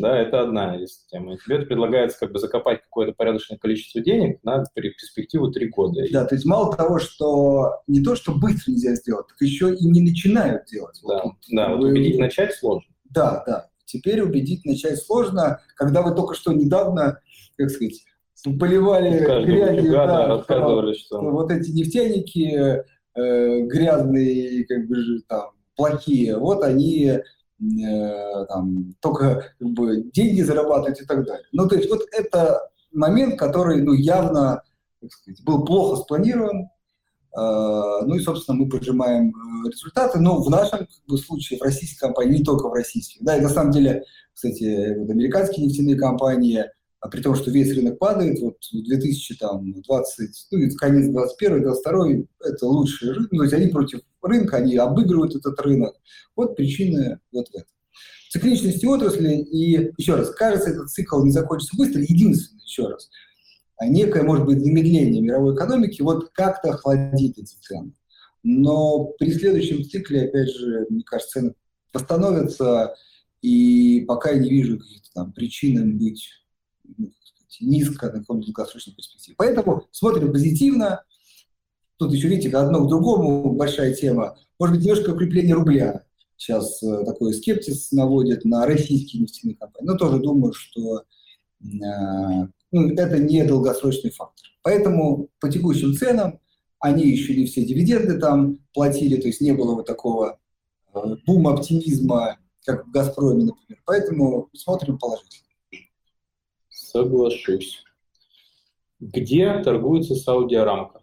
[0.01, 1.31] да, это одна из тем.
[1.33, 6.03] И тебе предлагается как бы закопать какое-то порядочное количество денег на перспективу три года.
[6.11, 9.87] Да, то есть мало того, что не то, что быстро нельзя сделать, так еще и
[9.87, 10.99] не начинают делать.
[11.07, 11.77] Да, вот, да вы...
[11.77, 12.93] вот убедить начать сложно.
[13.05, 13.67] Да, да.
[13.85, 17.21] Теперь убедить начать сложно, когда вы только что недавно,
[17.57, 18.05] как сказать,
[18.59, 21.21] поливали грязью, да, да, что...
[21.21, 22.85] вот эти нефтяники
[23.15, 27.21] э, грязные, как бы же там плохие, вот они
[27.61, 31.45] Э, там, только как бы, деньги зарабатывать и так далее.
[31.53, 34.63] Ну, то есть вот это момент, который ну, явно
[35.07, 36.67] сказать, был плохо спланирован, э,
[37.37, 40.21] ну и, собственно, мы поджимаем э, результаты.
[40.21, 43.23] Но в нашем как бы, случае, в российской компании, не только в российских.
[43.23, 46.65] Да, и на самом деле, кстати, вот американские нефтяные компании–
[47.01, 52.07] а при том, что весь рынок падает, вот 2020, ну, конец 21 22
[52.45, 55.95] это лучший рынок, ну, то есть они против рынка, они обыгрывают этот рынок.
[56.37, 57.69] Вот причины вот в этом.
[58.31, 63.11] Цикличности отрасли, и еще раз, кажется, этот цикл не закончится быстро, единственное, еще раз,
[63.83, 67.93] некое, может быть, замедление мировой экономики, вот как-то охладит эти цены.
[68.43, 71.55] Но при следующем цикле, опять же, мне кажется, цены
[71.93, 72.95] восстановятся,
[73.43, 76.29] и пока я не вижу каких-то там причин быть
[77.61, 79.35] низко на каком-то долгосрочном перспективе.
[79.37, 81.05] Поэтому смотрим позитивно.
[82.01, 84.39] Тут еще, видите, одно к другому большая тема.
[84.59, 86.07] Может быть, немножко укрепление рубля.
[86.39, 89.87] Сейчас э, такой скептиз наводит на российские нефтяные компании.
[89.87, 91.05] Но тоже думаю, что э,
[92.73, 94.49] ну, это не долгосрочный фактор.
[94.63, 96.41] Поэтому по текущим ценам
[96.79, 100.39] они еще не все дивиденды там платили, то есть не было вот такого
[100.95, 103.83] э, бума оптимизма, как в «Газпроме», например.
[103.85, 105.51] Поэтому смотрим положительно.
[106.71, 107.85] Соглашусь.
[109.01, 111.00] Где торгуется Сауди Арамко?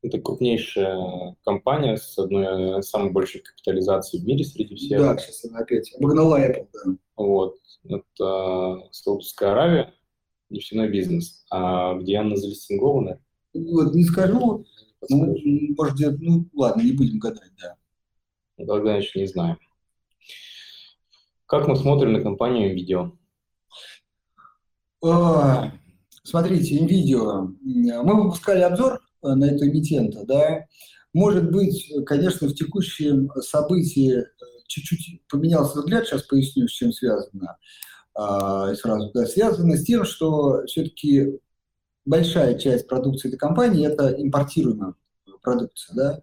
[0.00, 5.00] Это крупнейшая компания с одной самой большой капитализацией в мире среди всех.
[5.00, 6.92] Да, сейчас она опять обогнала Apple, да.
[7.16, 7.56] Вот.
[7.84, 9.94] Это Саудовская Аравия,
[10.50, 11.44] нефтяной бизнес.
[11.50, 13.20] А где она залистингована?
[13.54, 14.64] Вот, не скажу.
[15.08, 15.36] Ну,
[15.76, 17.76] может, где, ну, ладно, не будем гадать, да.
[18.64, 19.58] Тогда еще не знаем.
[21.46, 23.10] Как мы смотрим на компанию NVIDIA?
[25.02, 25.72] А,
[26.22, 28.02] смотрите, NVIDIA.
[28.02, 30.66] Мы выпускали обзор э, на эту эмитента, да.
[31.12, 34.24] Может быть, конечно, в текущем событии э,
[34.66, 37.56] чуть-чуть поменялся взгляд, сейчас поясню, с чем связано.
[38.14, 41.38] А, сразу, да, связано с тем, что все-таки
[42.04, 44.94] большая часть продукции этой компании– это импортируемая
[45.42, 46.22] продукция, да.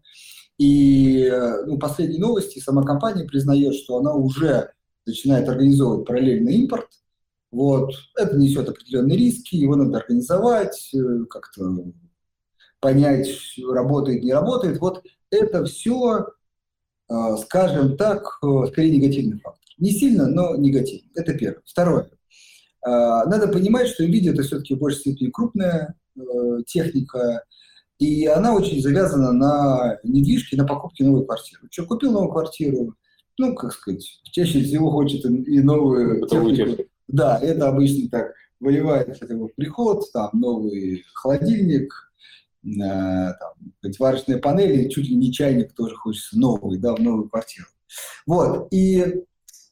[0.57, 1.31] И
[1.65, 4.71] ну, последние новости, сама компания признает, что она уже
[5.05, 6.87] начинает организовывать параллельный импорт.
[7.51, 7.93] Вот.
[8.17, 11.93] Это несет определенные риски, его надо организовать, э, как-то
[12.79, 13.27] понять,
[13.67, 14.79] работает, не работает.
[14.79, 16.27] Вот это все,
[17.09, 17.13] э,
[17.43, 19.61] скажем так, э, скорее негативный фактор.
[19.77, 21.11] Не сильно, но негативный.
[21.15, 21.61] Это первое.
[21.65, 22.09] Второе.
[22.87, 25.95] Надо понимать, что NVIDIA это все-таки в большей степени крупная
[26.67, 27.43] техника,
[27.97, 31.63] и она очень завязана на недвижке, на покупке новой квартиры.
[31.71, 32.93] Что, купил новую квартиру,
[33.39, 36.83] ну, как сказать, чаще всего хочет и новую технику.
[37.07, 42.14] Да, это обычно так выливает хотя бы в приход, там новый холодильник, э,
[42.65, 47.67] там, варочные панели, чуть ли не чайник тоже хочется новый, да, в новую квартиру.
[48.25, 49.15] Вот, и э,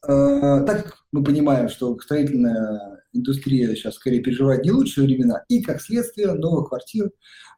[0.06, 6.32] так мы понимаем, что строительная индустрия сейчас скорее переживает не лучшие времена, и как следствие
[6.34, 7.10] новых квартир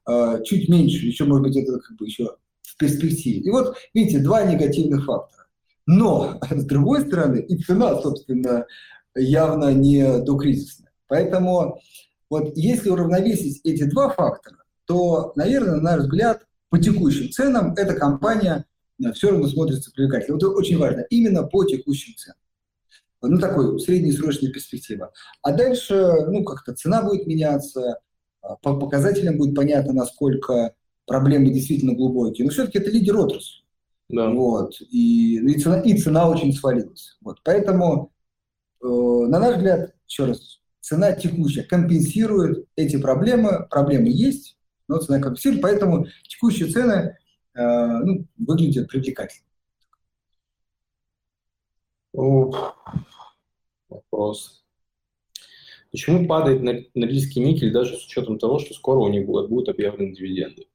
[0.09, 3.41] э, чуть меньше, еще, может быть, это как бы еще в перспективе.
[3.41, 5.47] И вот, видите, два негативных фактора.
[5.87, 8.67] Но, с другой стороны, и цена, собственно,
[9.15, 10.93] явно не докризисная.
[11.09, 11.81] Поэтому
[12.29, 17.95] вот если уравновесить эти два фактора, то, наверное, на наш взгляд, по текущим ценам эта
[17.95, 18.65] компания
[19.03, 20.35] э, все равно смотрится привлекательно.
[20.35, 22.39] Вот это очень важно, именно по текущим ценам.
[23.23, 25.13] Ну, такой среднесрочная перспектива.
[25.43, 27.99] А дальше, ну, как-то цена будет меняться,
[28.41, 30.75] а, по показателям будет понятно, насколько
[31.07, 32.45] проблемы действительно глубокие.
[32.45, 33.65] Но все-таки это лидер отрасли.
[34.09, 34.31] Да.
[34.31, 34.81] Вот.
[34.81, 37.17] И, и, цена, и цена очень свалилась.
[37.21, 37.41] Вот.
[37.43, 38.13] Поэтому,
[38.83, 43.67] э, на наш взгляд, еще раз, цена текущая компенсирует эти проблемы.
[43.69, 44.56] Проблемы есть,
[44.89, 47.17] но цена компенсирует, поэтому текущие цены
[47.55, 49.47] э, ну, выглядят привлекательно.
[53.89, 54.65] Вопрос.
[55.91, 56.63] Почему падает
[56.95, 60.67] норильский никель даже с учетом того, что скоро у них будут объявлены дивиденды?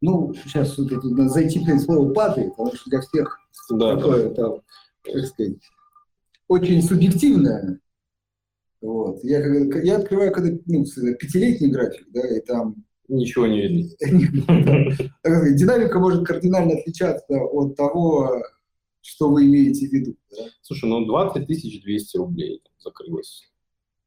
[0.00, 3.40] ну, сейчас вот это, зайти в слово падает, потому что для всех
[3.70, 3.96] да.
[3.96, 4.60] такое, там,
[5.02, 5.56] как сказать,
[6.46, 7.80] очень субъективное.
[8.80, 9.22] Вот.
[9.24, 9.44] Я,
[9.82, 13.90] я открываю когда, ну, пятилетний график, да, и там Ничего не видно.
[15.56, 18.42] Динамика может кардинально отличаться от того,
[19.00, 20.16] что вы имеете в виду.
[20.30, 20.44] Да?
[20.60, 23.48] Слушай, ну 20 200 рублей закрылось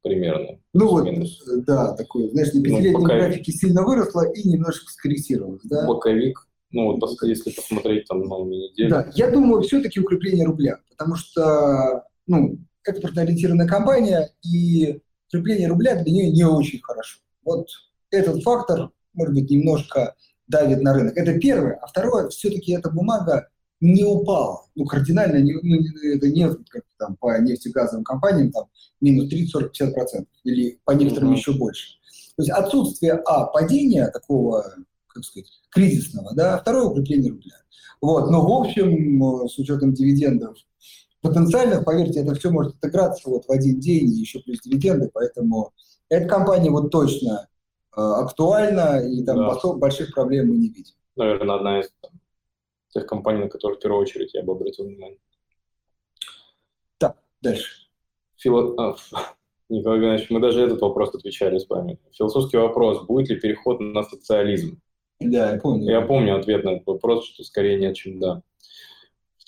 [0.04, 0.60] примерно.
[0.74, 1.42] Ну вот, минус.
[1.66, 5.62] да, такой, знаешь, на ну, пятилетнем ну, графике сильно выросло и немножко скорректировалось.
[5.64, 5.88] Да?
[5.88, 8.90] Боковик, ну вот если посмотреть там на неделю.
[8.90, 16.12] Да, я думаю, все-таки укрепление рубля, потому что, ну, экспортно-ориентированная компания, и укрепление рубля для
[16.12, 17.20] нее не очень хорошо.
[17.44, 17.68] Вот
[18.12, 20.16] этот фактор, может быть, немножко
[20.48, 21.18] давит на рынок.
[21.18, 21.76] Это первое.
[21.82, 23.50] А второе, все-таки эта бумага
[23.80, 24.66] не упала.
[24.76, 28.66] Ну, кардинально не, ну, это не как там по нефтегазовым компаниям там
[29.02, 31.38] минус 30, 40, 50 процентов или по некоторым mm-hmm.
[31.38, 31.98] еще больше.
[32.36, 34.76] То есть отсутствие, а, падения такого,
[35.08, 37.56] как сказать, кризисного, да, второе укрепление рубля.
[38.02, 40.58] Вот, но в общем, с учетом дивидендов,
[41.22, 45.72] потенциально, поверьте, это все может отыграться вот в один день и еще плюс дивиденды, поэтому
[46.10, 47.48] эта компания вот точно
[47.96, 49.74] э, актуальна, и там да.
[49.74, 50.96] больших проблем мы не видим.
[51.16, 52.12] Наверное, одна из там,
[52.90, 55.20] тех компаний, на которые в первую очередь я бы обратил внимание.
[56.98, 57.88] Так, дальше.
[58.38, 58.76] Фило...
[58.78, 58.96] А,
[59.70, 62.00] Николай Иванович, мы даже этот вопрос отвечали с вами.
[62.12, 64.82] Философский вопрос, будет ли переход на социализм?
[65.22, 65.90] Да, я помню.
[65.90, 68.42] Я помню ответ на этот вопрос, что скорее нет, чем да.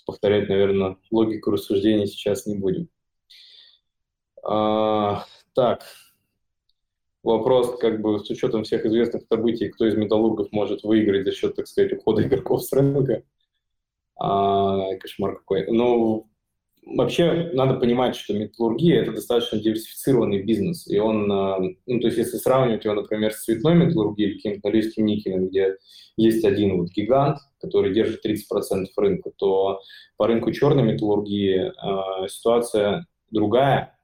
[0.06, 2.90] Повторять, наверное, логику рассуждений сейчас не будем.
[4.44, 5.84] А, так,
[7.24, 11.56] вопрос, как бы, с учетом всех известных событий, кто из металлургов может выиграть за счет,
[11.56, 13.24] так сказать, ухода игроков с рынка.
[14.20, 15.66] А, кошмар какой.
[15.72, 16.28] Ну,
[16.86, 20.88] вообще надо понимать, что металлургия– это достаточно диверсифицированный бизнес.
[20.88, 24.68] И он, а, ну, то есть если сравнивать его, например, с цветной металлургией или каким-то
[24.68, 25.78] норильским никелем, где
[26.18, 29.80] есть один вот гигант, который держит 30% рынка, то
[30.18, 33.98] по рынку черной металлургии э, ситуация другая.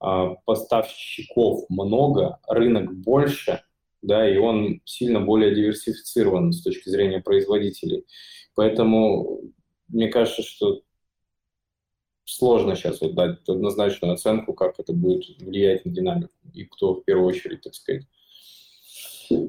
[0.00, 3.62] Э, поставщиков много, рынок больше,
[4.00, 8.06] да, и он сильно более диверсифицирован с точки зрения производителей.
[8.54, 9.40] Поэтому
[9.88, 10.82] мне кажется, что
[12.24, 17.04] сложно сейчас вот дать однозначную оценку, как это будет влиять на динамику и кто в
[17.04, 18.06] первую очередь, так сказать.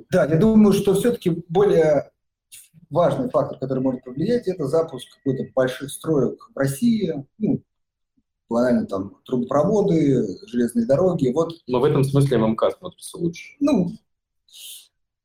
[0.10, 2.12] Да, я думаю, что все-таки более
[2.90, 7.62] важный фактор, который может повлиять, это запуск какой-то больших строек в России, ну,
[8.50, 11.30] банально там трубопроводы, железные дороги.
[11.30, 11.54] Вот.
[11.68, 13.56] Но в этом смысле ММК смотрится лучше.
[13.60, 13.92] Ну,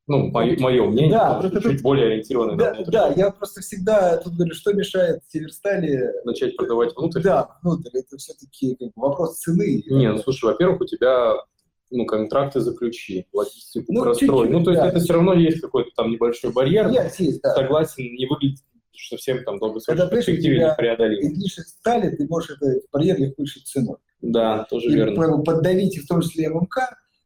[0.06, 4.18] ну, мое, мое мнение, да, чуть тут, более ориентированное да, на Да, я просто всегда
[4.18, 6.12] тут говорю, что мешает Северстали...
[6.26, 7.22] Начать продавать внутрь?
[7.22, 7.88] Да, внутрь.
[7.94, 9.82] Это все-таки как бы, вопрос цены.
[9.88, 11.36] Не, ну слушай, во-первых, у тебя
[11.90, 14.50] ну, контракты заключи, логистику ну, прострой.
[14.50, 14.88] Ну, то есть да.
[14.88, 16.90] это все равно есть какой-то там небольшой барьер.
[16.90, 17.54] Есть, есть, да.
[17.54, 18.60] Согласен, не выглядит
[18.96, 21.32] совсем там долгосрочно перспективе непреодолимо.
[21.32, 23.96] Излишек стали, ты можешь этот барьер легко решить ценой.
[24.20, 25.42] Да, тоже и верно.
[25.42, 26.78] Поддавить в том числе ММК.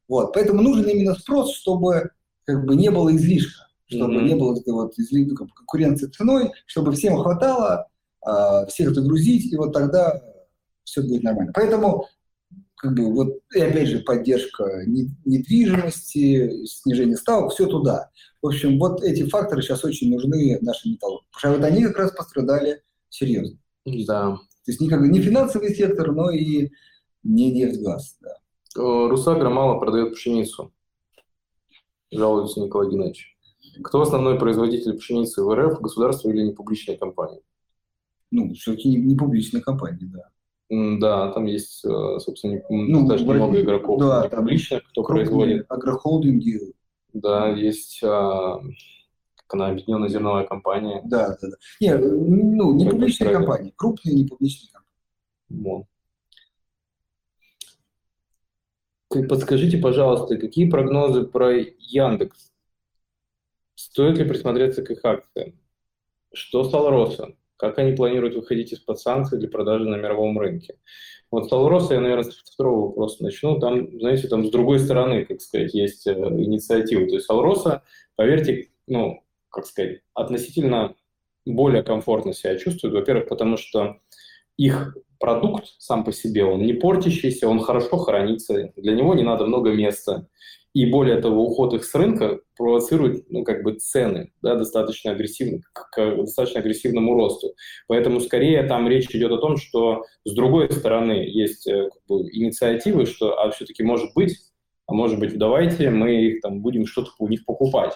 [0.09, 0.33] Вот.
[0.33, 2.11] Поэтому нужен именно спрос, чтобы
[2.45, 4.25] как бы не было излишка, чтобы mm-hmm.
[4.25, 5.25] не было вот изли...
[5.27, 7.89] Ну, конкуренции ценой, чтобы всем хватало,
[8.27, 10.21] э, всех загрузить, и вот тогда
[10.85, 11.53] все будет нормально.
[11.55, 12.07] Поэтому
[12.79, 18.11] как бы вот, и опять же, поддержка недвижимости, снижение ставок, все туда.
[18.41, 21.27] В общем, вот эти факторы сейчас очень нужны нашим металлургам.
[21.33, 23.59] Потому что вот они как раз пострадали серьезно.
[23.85, 24.37] Да.
[24.65, 26.71] То есть не, как бы, не финансовый сектор, но и
[27.23, 28.19] не нефть-газ.
[28.21, 28.37] Да.
[28.77, 30.73] Русагра мало продает пшеницу
[32.11, 33.37] жалуется Николай Геннадьевич.
[33.85, 37.41] Кто основной производитель пшеницы в РФ, государство или непубличная компания?
[38.31, 40.31] Ну, все-таки не публичная компания, да.
[40.71, 45.65] Да, там есть, э, собственно, ну, даже много игроков да, публичных, кто производит.
[45.71, 46.75] Агрохолдинги.
[47.15, 48.61] Да, есть а,
[49.49, 51.01] как она, объединенная зерновая компания.
[51.05, 51.57] Да, да, да.
[51.81, 55.87] Не, ну, не публичная компания, крупные не публичные компании.
[59.09, 59.27] Вот.
[59.29, 62.53] Подскажите, пожалуйста, какие прогнозы про Яндекс?
[63.75, 65.59] Стоит ли присмотреться к их акциям?
[66.35, 67.35] Что с Алроса?
[67.59, 70.77] Как они планируют выходить из-под санкций для продажи на мировом рынке?
[71.31, 73.59] Вот с Алроса я, наверное, с второго вопроса начну.
[73.59, 77.07] Там, знаете, там с другой стороны, как сказать, есть э, инициатива.
[77.07, 77.83] То есть Алроса,
[78.17, 80.95] поверьте, ну, как сказать, относительно
[81.45, 82.95] более комфортно себя чувствует.
[82.95, 83.99] Во-первых, потому что
[84.57, 89.47] их продукт сам по себе, он не портящийся, он хорошо хранится, для него не надо
[89.47, 90.29] много места.
[90.75, 95.61] И более того, уход их с рынка провоцирует ну, как бы цены да, достаточно, агрессивно,
[95.73, 97.55] к, к достаточно агрессивному росту.
[97.87, 102.29] Поэтому скорее там речь идет о том, что с другой стороны есть э, как бы,
[102.31, 104.37] инициативы, что а все-таки может быть,
[104.87, 107.95] а может быть давайте мы их там будем что-то у них покупать.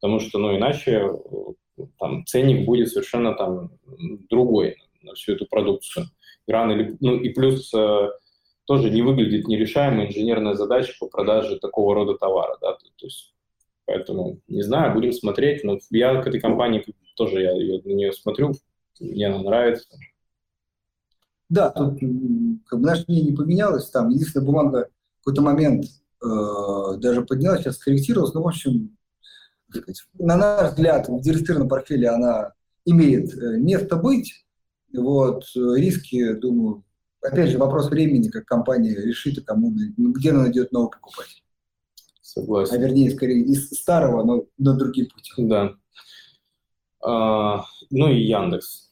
[0.00, 3.72] Потому что ну, иначе э, там, ценник будет совершенно там
[4.30, 6.06] другой на всю эту продукцию.
[6.46, 8.08] Рано или, ну и плюс э,
[8.64, 12.56] тоже не выглядит нерешаемая инженерная задача по продаже такого рода товара.
[12.60, 12.72] Да?
[12.74, 13.34] То, есть,
[13.86, 15.64] поэтому, не знаю, будем смотреть.
[15.64, 16.84] Но я к этой компании
[17.16, 18.52] тоже я ее, на нее смотрю,
[19.00, 19.88] мне она нравится.
[21.48, 21.98] Да, тут
[22.66, 23.90] как бы наше мнение не поменялось.
[23.90, 24.88] Там единственная бумага
[25.20, 25.84] в какой-то момент
[26.24, 28.32] э, даже поднялась, сейчас скорректировалась.
[28.32, 28.96] Ну, в общем,
[30.18, 32.52] на наш взгляд, в диверсифицированном портфеле она
[32.84, 34.46] имеет э, место быть.
[34.94, 36.84] Вот, риски, думаю,
[37.22, 41.42] опять же, вопрос времени, как компания решит, и кому, ну, где она найдет нового покупателя.
[42.20, 42.74] Согласен.
[42.74, 45.48] А вернее, скорее, из старого, но на другим путем.
[45.48, 45.74] Да.
[47.04, 48.90] А, ну и Яндекс.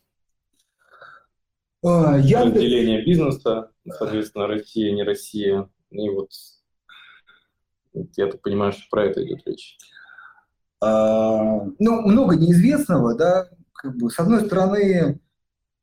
[1.83, 2.57] А, Яндекс...
[2.57, 5.69] Разделение бизнеса, соответственно, Россия, не Россия.
[5.91, 6.31] И вот
[8.17, 9.79] я так понимаю, что про это идет речь.
[10.81, 13.49] А, ну, много неизвестного, да.
[13.73, 15.21] Как бы, с одной стороны,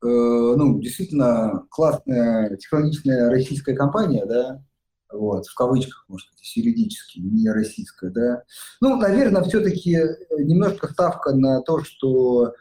[0.00, 4.62] ну, действительно классная технологичная российская компания, да,
[5.10, 8.42] вот, в кавычках, может быть, юридически, не российская, да.
[8.80, 9.98] Ну, наверное, все-таки
[10.38, 12.52] немножко ставка на то, что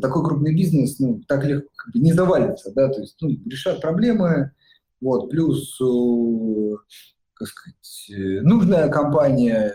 [0.00, 3.80] такой крупный бизнес, ну, так легко как бы не завалится, да, то есть, ну, решать
[3.80, 4.52] проблемы,
[5.00, 6.76] вот, плюс, э,
[7.34, 9.74] как сказать, э, нужная компания,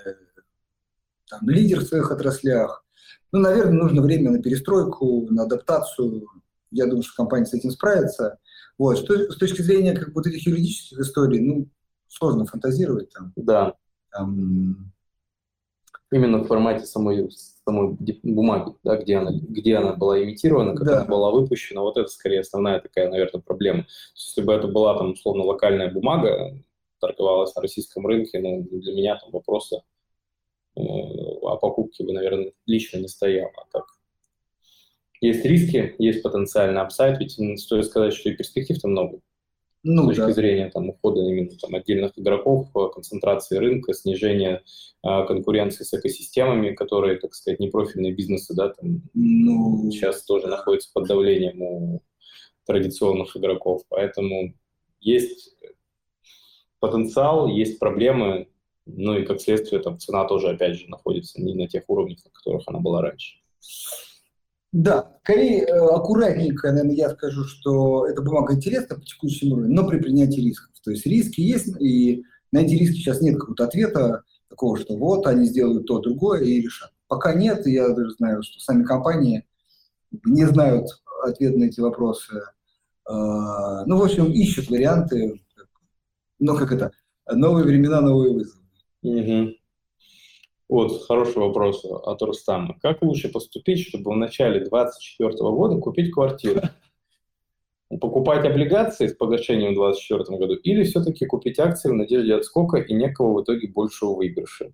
[1.30, 2.86] там, лидер в своих отраслях,
[3.32, 6.28] ну, наверное, нужно время на перестройку, на адаптацию,
[6.74, 8.40] я думаю, что компания с этим справится.
[8.78, 8.98] Вот.
[8.98, 11.68] Что, с точки зрения как вот этих юридических историй, ну,
[12.08, 13.34] сложно фантазировать там.
[13.36, 13.76] Да.
[14.12, 14.92] там...
[16.12, 17.32] Именно в формате самой,
[17.66, 20.98] самой бумаги, да, где, она, где она была имитирована, как да.
[20.98, 21.82] она была выпущена.
[21.82, 23.88] Вот это скорее основная такая, наверное, проблема.
[24.14, 26.56] Если бы это была там условно локальная бумага,
[27.00, 29.82] торговалась на российском рынке, ну, для меня там вопроса
[30.76, 33.52] э, о покупке бы, наверное, лично не стояло.
[33.58, 33.86] А так
[35.24, 39.20] есть риски, есть потенциальный апсайд, ведь стоит сказать, что и перспектив-то много.
[39.86, 40.32] Ну, с точки да.
[40.32, 44.64] зрения там, ухода именно там, отдельных игроков, э, концентрации рынка, снижения
[45.06, 49.92] э, конкуренции с экосистемами, которые, так сказать, непрофильные бизнесы, да, там, ну...
[49.92, 52.02] сейчас тоже находятся под давлением у
[52.66, 53.84] традиционных игроков.
[53.90, 54.54] Поэтому
[55.02, 55.56] есть
[56.80, 58.48] потенциал, есть проблемы,
[58.86, 62.32] ну и как следствие там цена тоже, опять же, находится не на тех уровнях, на
[62.32, 63.38] которых она была раньше.
[64.74, 69.88] Да, скорее э, аккуратненько, наверное, я скажу, что эта бумага интересна по текущему уровню, но
[69.88, 70.72] при принятии рисков.
[70.84, 75.28] То есть риски есть, и на эти риски сейчас нет какого-то ответа такого, что вот
[75.28, 76.92] они сделают то, другое и решат.
[77.08, 79.46] Пока нет, я даже знаю, что сами компании
[80.26, 80.88] не знают
[81.24, 82.42] ответ на эти вопросы.
[83.06, 85.40] А, ну, в общем, ищут варианты,
[86.40, 86.92] но как это,
[87.32, 88.64] новые времена, новые вызовы.
[89.04, 89.52] Угу.
[90.74, 92.76] Вот, хороший вопрос от Рустама.
[92.82, 96.62] Как лучше поступить, чтобы в начале 2024 года купить квартиру?
[98.02, 102.92] Покупать облигации с погашением в 2024 году или все-таки купить акции в надежде отскока и
[102.92, 104.74] некого в итоге большего выигрыша?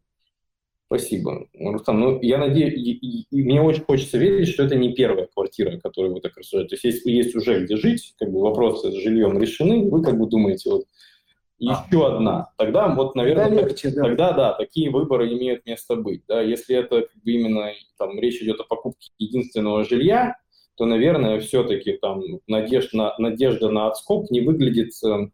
[0.85, 1.49] Спасибо.
[1.53, 5.27] Рустам, ну, я надеюсь, и, и, и мне очень хочется верить, что это не первая
[5.27, 6.69] квартира, которую вы так рассуждаете.
[6.69, 10.17] То есть, если есть уже где жить, как бы вопросы с жильем решены, вы как
[10.17, 10.85] бы думаете, вот
[11.59, 12.15] еще а.
[12.15, 14.03] одна, тогда вот, наверное, тогда, легче, да.
[14.03, 16.23] тогда да, такие выборы имеют место быть.
[16.27, 16.41] Да?
[16.41, 20.37] Если это как бы именно там речь идет о покупке единственного жилья,
[20.75, 25.29] то, наверное, все-таки там надежда на, надежда на отскок не выглядит э,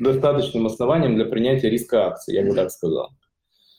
[0.00, 3.10] достаточным основанием для принятия риска акций, я бы так сказал.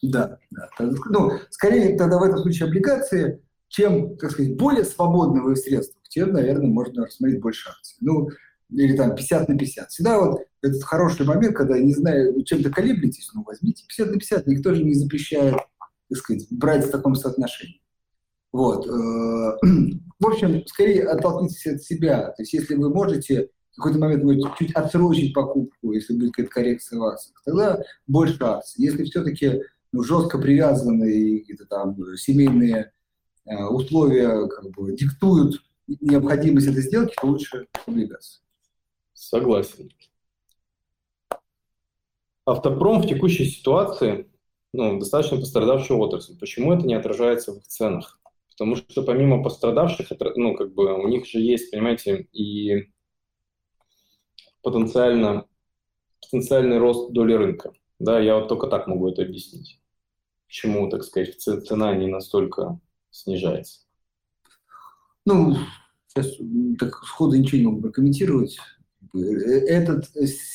[0.02, 0.70] Да, да.
[1.10, 6.68] Ну, скорее тогда в этом случае облигации, чем, так сказать, более в средствах, тем, наверное,
[6.68, 7.98] можно рассмотреть больше акций.
[8.00, 8.30] Ну,
[8.70, 9.90] или там 50 на 50.
[9.90, 14.48] Всегда вот этот хороший момент, когда, не знаю, чем-то колеблетесь, ну, возьмите 50 на 50,
[14.48, 15.56] никто же не запрещает,
[16.10, 17.82] так сказать, брать в таком соотношении.
[18.52, 18.88] Вот.
[18.88, 18.90] Э,
[20.20, 22.32] в общем, скорее оттолкнитесь от себя.
[22.32, 26.54] То есть, если вы можете в какой-то момент вы чуть отсрочить покупку, если будет какая-то
[26.54, 28.82] коррекция в акциях, тогда больше акций.
[28.82, 29.62] Если все-таки
[29.92, 32.94] ну, жестко привязаны какие-то там семейные
[33.46, 38.45] э, условия как бы, диктуют необходимость этой сделки, то лучше облигации.
[39.16, 39.90] Согласен.
[42.46, 44.30] Автопром в текущей ситуации
[44.74, 46.38] ну, достаточно пострадавшая отрасль.
[46.38, 48.20] Почему это не отражается в их ценах?
[48.50, 52.92] Потому что помимо пострадавших, ну, как бы у них же есть, понимаете, и
[54.62, 55.48] потенциально,
[56.22, 57.74] потенциальный рост доли рынка.
[58.00, 59.80] Да, я вот только так могу это объяснить.
[60.48, 62.80] Почему, так сказать, цена не настолько
[63.12, 63.82] снижается?
[65.26, 65.56] Ну,
[66.08, 66.34] сейчас
[66.78, 68.58] так сходу ничего не могу прокомментировать.
[69.14, 70.06] Этот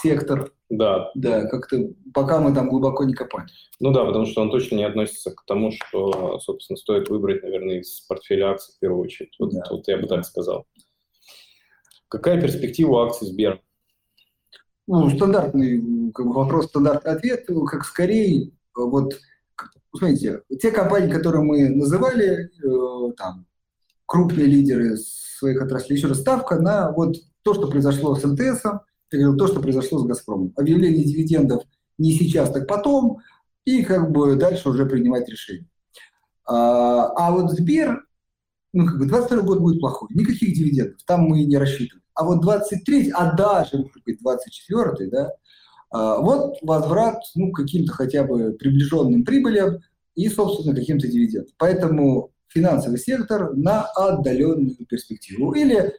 [0.01, 3.49] сектор, да, да, как-то пока мы там глубоко не копали.
[3.81, 7.81] Ну да, потому что он точно не относится к тому, что, собственно, стоит выбрать, наверное,
[7.81, 9.35] из портфеля акций в первую очередь.
[9.39, 9.63] Вот, да.
[9.71, 10.67] вот я бы так сказал.
[12.09, 13.61] Какая перспектива у акций Сбер?
[14.87, 19.15] Ну, стандартный как бы, вопрос, стандартный ответ, как скорее, вот,
[19.97, 23.47] смотрите, те компании, которые мы называли, э, там,
[24.07, 28.63] крупные лидеры своих отраслей, еще раз, ставка на вот то, что произошло с МТС,
[29.11, 30.53] то, что произошло с «Газпромом».
[30.57, 31.65] Объявление дивидендов
[31.99, 33.19] не сейчас, так потом,
[33.65, 35.69] и как бы дальше уже принимать решение.
[36.47, 38.05] А, а вот Сбер,
[38.73, 42.03] ну, как бы 22 год будет плохой, никаких дивидендов, там мы не рассчитываем.
[42.15, 45.33] А вот 23 а даже, может быть, 24 да,
[45.91, 49.81] а, вот возврат, ну, каким-то хотя бы приближенным прибылям
[50.15, 51.53] и, собственно, каким-то дивидендом.
[51.59, 55.53] Поэтому финансовый сектор на отдаленную перспективу.
[55.53, 55.95] Или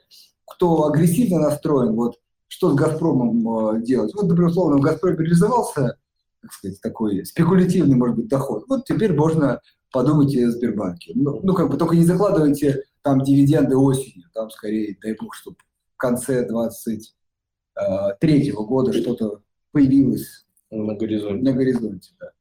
[0.52, 4.14] кто агрессивно настроен, вот что с «Газпромом» э, делать.
[4.14, 5.98] Вот, например, условно, в «Газпроме» реализовался,
[6.42, 8.66] так сказать, такой спекулятивный, может быть, доход.
[8.68, 11.14] Вот теперь можно подумать о Сбербанке.
[11.16, 15.56] Ну, ну, как бы только не закладывайте там дивиденды осенью, там скорее, дай бог, чтобы
[15.94, 19.42] в конце 23 э, года что-то
[19.72, 21.44] появилось на горизонте.
[21.44, 22.32] На горизонте, да.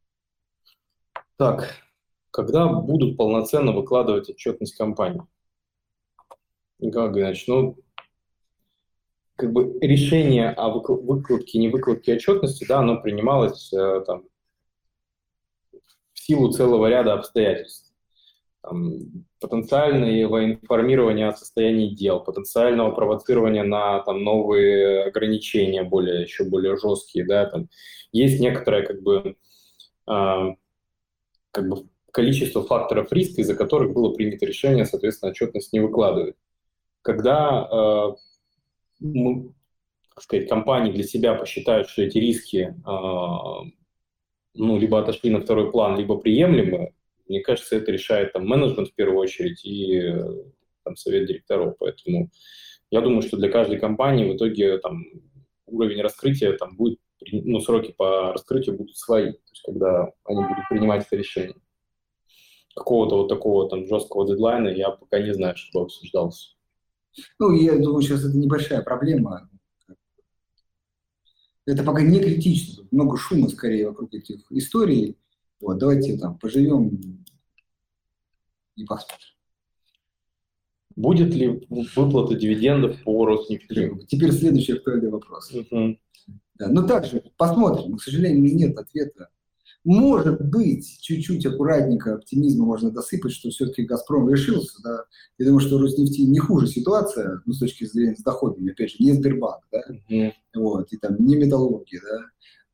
[1.36, 1.76] Так,
[2.30, 5.22] когда будут полноценно выкладывать отчетность компании?
[6.80, 7.76] Николай Геннадьевич, ну,
[9.40, 14.24] как бы решение о выкладке, не выкладке отчетности, да, оно принималось э, там,
[16.12, 17.90] в силу целого ряда обстоятельств.
[18.60, 18.98] Там,
[19.40, 27.24] потенциального информирования о состоянии дел, потенциального провоцирования на там, новые ограничения, более, еще более жесткие.
[27.24, 27.70] Да, там.
[28.12, 29.36] Есть некоторая как бы,
[30.04, 36.34] как бы количество факторов риска, из-за которых было принято решение, соответственно, отчетность не выкладывать.
[37.00, 38.14] Когда
[39.00, 39.52] мы,
[40.14, 42.74] так сказать, компании для себя посчитают, что эти риски
[44.54, 46.92] ну, либо отошли на второй план, либо приемлемы,
[47.30, 50.02] мне кажется, это решает там менеджмент в первую очередь и
[50.82, 51.76] там, совет директоров.
[51.78, 52.28] Поэтому
[52.90, 55.04] я думаю, что для каждой компании в итоге там,
[55.66, 56.98] уровень раскрытия там, будет,
[57.30, 61.54] ну, сроки по раскрытию будут свои, то есть когда они будут принимать это решение.
[62.74, 66.56] Какого-то вот такого там жесткого дедлайна я пока не знаю, что обсуждался.
[67.38, 69.48] Ну, я думаю, сейчас это небольшая проблема.
[71.66, 72.84] Это пока не критично.
[72.90, 75.16] Много шума скорее вокруг этих историй.
[75.60, 77.24] Вот, давайте там поживем
[78.76, 79.34] и посмотрим.
[80.96, 84.06] Будет ли выплата дивидендов по Роснефти?
[84.08, 85.50] Теперь следующий актуальный вопрос.
[85.52, 85.98] Угу.
[86.54, 87.96] Да, но также посмотрим.
[87.96, 89.30] К сожалению, нет ответа
[89.84, 94.82] может быть, чуть-чуть аккуратненько оптимизма можно досыпать, что все-таки «Газпром» решился.
[94.82, 95.04] Да?
[95.38, 98.96] Я думаю, что Роснефти не хуже ситуация, ну, с точки зрения с доходами, опять же,
[99.00, 99.82] не Сбербанк, да?
[100.10, 102.24] mm вот, и там не металлургия, да?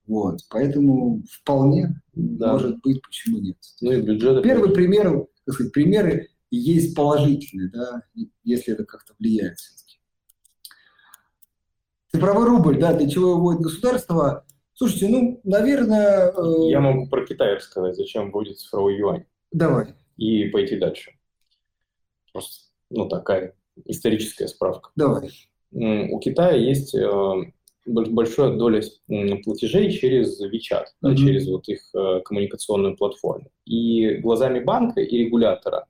[0.06, 2.52] Вот, поэтому вполне да.
[2.52, 3.58] может быть, почему нет.
[3.80, 4.42] Ну и бюджет.
[4.42, 8.02] Первый пример, так сказать, примеры есть положительные, да,
[8.44, 9.98] если это как-то влияет все-таки.
[12.12, 14.46] Цифровой рубль, да, для чего вводит государство,
[14.76, 16.32] Слушайте, ну, наверное...
[16.36, 16.68] Э...
[16.68, 19.24] Я могу про Китай рассказать, зачем будет цифровой юань.
[19.50, 19.94] Давай.
[20.18, 21.12] И пойти дальше.
[22.30, 23.54] Просто, ну, такая
[23.86, 24.90] историческая справка.
[24.94, 25.30] Давай.
[25.72, 27.34] У Китая есть э,
[27.86, 28.82] большая доля
[29.44, 30.84] платежей через WeChat, mm-hmm.
[31.00, 33.50] да, через вот их э, коммуникационную платформу.
[33.64, 35.86] И глазами банка и регулятора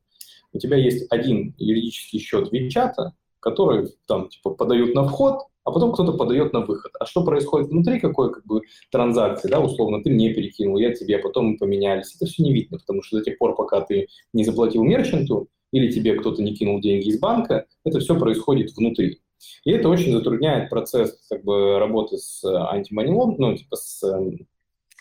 [0.53, 2.95] у тебя есть один юридический счет WeChat,
[3.41, 6.93] который там типа подают на вход, а потом кто-то подает на выход.
[7.01, 8.62] А что происходит внутри, какой как бы
[8.93, 12.14] транзакции, да, условно, ты мне перекинул, я тебе, а потом мы поменялись.
[12.14, 15.91] Это все не видно, потому что до тех пор, пока ты не заплатил мерчанту или
[15.91, 19.21] тебе кто-то не кинул деньги из банка, это все происходит внутри.
[19.64, 24.37] И это очень затрудняет процесс как бы, работы с антимонилом, ну, типа с э,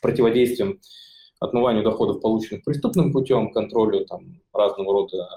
[0.01, 0.81] противодействием
[1.39, 5.27] отмыванию доходов, полученных преступным путем, контролю там, разного рода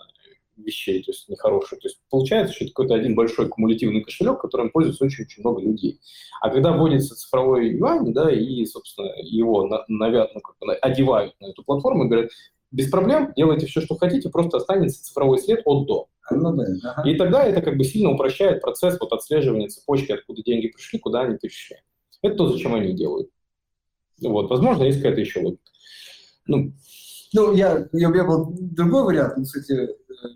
[0.63, 1.81] вещей, то есть нехороших.
[1.81, 6.01] То есть получается, что это какой-то один большой кумулятивный кошелек, которым пользуется очень-очень много людей.
[6.41, 11.35] А когда вводится цифровой юань, да, и, собственно, его на, навят, ну, как бы, одевают
[11.41, 12.31] на эту платформу и говорят,
[12.71, 16.09] без проблем, делайте все, что хотите, просто останется цифровой след от до.
[16.31, 17.09] Ну, да, ага.
[17.09, 21.23] И тогда это как бы сильно упрощает процесс вот отслеживания цепочки, откуда деньги пришли, куда
[21.23, 21.77] они пришли.
[22.23, 23.31] Это то, зачем они делают.
[24.21, 25.63] Вот, возможно, есть какая-то еще логика.
[26.47, 26.73] Ну,
[27.35, 29.89] ну, я, я, у меня был другой вариант, ну, кстати, э,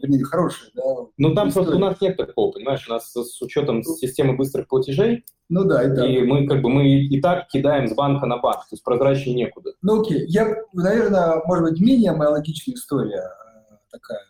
[0.03, 0.83] вернее, хороший, да.
[1.17, 4.69] Ну, там просто у нас нет такого, понимаешь, у нас с учетом ну, системы быстрых
[4.69, 8.39] платежей, ну да, и, и мы как бы мы и так кидаем с банка на
[8.39, 9.73] банк, то есть прозрачнее некуда.
[9.83, 14.21] Ну окей, я, наверное, может быть, менее моя логичная история э, такая.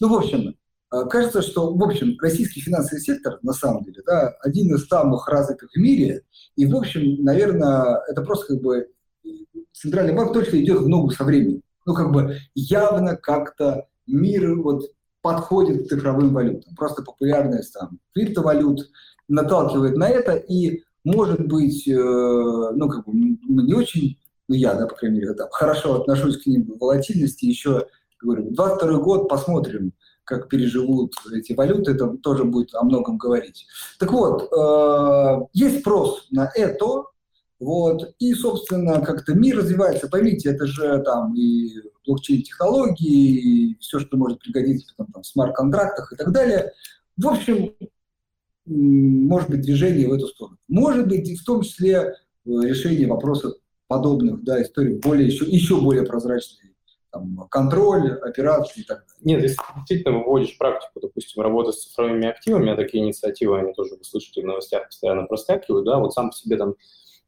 [0.00, 0.54] Ну, в общем,
[0.92, 5.28] э, кажется, что, в общем, российский финансовый сектор, на самом деле, да, один из самых
[5.28, 6.22] развитых в мире,
[6.56, 8.88] и, в общем, наверное, это просто как бы
[9.72, 14.84] Центральный банк точно идет в ногу со временем ну, как бы явно как-то мир вот
[15.22, 16.74] подходит к цифровым валютам.
[16.74, 18.90] Просто популярность там криптовалют
[19.28, 24.18] наталкивает на это, и, может быть, э, ну, как бы мы не очень,
[24.48, 27.86] ну, я, да, по крайней мере, там, хорошо отношусь к ним волатильности, еще,
[28.20, 29.92] говорю, 22 год посмотрим,
[30.24, 33.66] как переживут эти валюты, это тоже будет о многом говорить.
[33.98, 37.04] Так вот, э, есть спрос на это,
[37.62, 38.14] вот.
[38.18, 40.08] И, собственно, как-то мир развивается.
[40.08, 41.70] Поймите, это же там и
[42.04, 43.36] блокчейн-технологии,
[43.70, 46.72] и все, что может пригодиться потом, там, в смарт-контрактах и так далее.
[47.16, 47.72] В общем,
[48.66, 50.58] может быть движение в эту сторону.
[50.66, 52.10] Может быть, и в том числе э,
[52.44, 53.54] решение вопросов
[53.86, 56.74] подобных, да, историй более, еще, еще более прозрачные
[57.12, 59.20] там, контроль, операции и так далее.
[59.20, 63.94] Нет, если действительно выводишь практику, допустим, работы с цифровыми активами, а такие инициативы, они тоже,
[63.94, 66.74] вы слышите, в новостях постоянно проскакивают, да, вот сам по себе там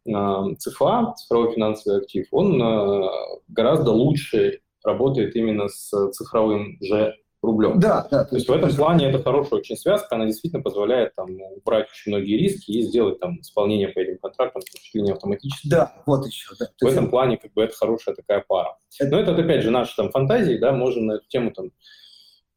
[0.06, 3.08] ЦФА, цифровой финансовый актив, он э,
[3.48, 7.14] гораздо лучше работает именно с цифровым же
[7.44, 7.78] рублем.
[7.78, 8.24] Да, да.
[8.24, 11.88] То, то есть в этом плане это хорошая очень связка, она действительно позволяет там убрать
[11.90, 15.68] очень многие риски и сделать там исполнение по этим контрактам чуть ли не автоматически.
[15.68, 16.50] Да, вот еще.
[16.58, 16.66] Да.
[16.80, 18.76] В этом плане как бы это хорошая такая пара.
[18.98, 19.10] Это...
[19.10, 21.70] Но это опять же наши там фантазии, да, можем на эту тему там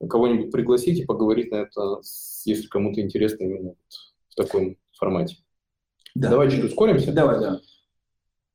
[0.07, 2.01] кого-нибудь пригласить и поговорить на это,
[2.45, 3.73] если кому-то интересно именно
[4.29, 5.37] в таком формате.
[6.19, 6.29] Да.
[6.29, 7.13] Давай чуть ускоримся.
[7.13, 7.59] Давай, да.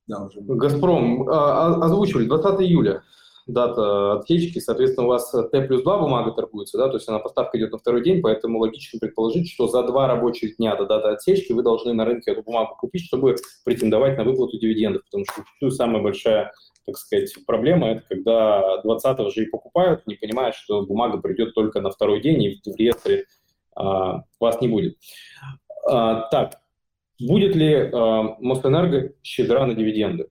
[0.07, 0.41] да уже.
[0.41, 3.03] «Газпром» а, а, озвучивали 20 июля
[3.47, 7.59] дата отсечки, соответственно, у вас Т плюс 2 бумага торгуется, да, то есть она поставка
[7.59, 11.53] идет на второй день, поэтому логично предположить, что за два рабочих дня до даты отсечки
[11.53, 16.03] вы должны на рынке эту бумагу купить, чтобы претендовать на выплату дивидендов, потому что самая
[16.03, 16.53] большая
[16.85, 21.81] так сказать, проблема, это когда 20-го же и покупают, не понимая, что бумага придет только
[21.81, 23.27] на второй день, и в реестре
[23.77, 24.97] а, вас не будет.
[25.89, 26.62] А, так,
[27.21, 30.29] будет ли а, Мосэнерго щедра на дивиденды?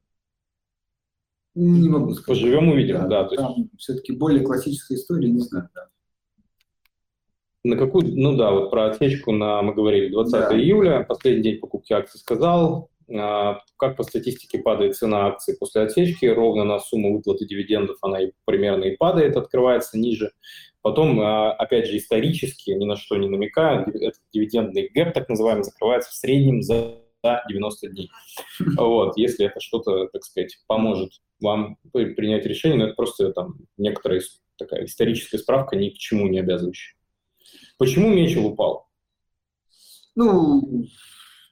[1.56, 2.42] Не могу сказать.
[2.42, 3.08] Поживем, увидим, да.
[3.08, 3.44] да то есть...
[3.44, 5.88] Там все-таки более классическая история, не знаю, да.
[7.64, 10.58] На какую, ну да, вот про отсечку на, мы говорили, 20 да.
[10.58, 16.64] июля, последний день покупки акций сказал, как по статистике падает цена акций после отсечки, ровно
[16.64, 20.32] на сумму выплаты дивидендов она и примерно и падает, открывается ниже.
[20.82, 25.64] Потом, а, опять же, исторически, ни на что не намекая, этот дивидендный гэп, так называемый,
[25.64, 26.98] закрывается в среднем за
[27.48, 28.10] 90 дней.
[28.78, 34.22] Вот, если это что-то, так сказать, поможет вам принять решение, но это просто там некоторая
[34.58, 36.96] такая историческая справка, ни к чему не обязывающая.
[37.78, 38.88] Почему Мечел упал?
[40.16, 40.86] Ну,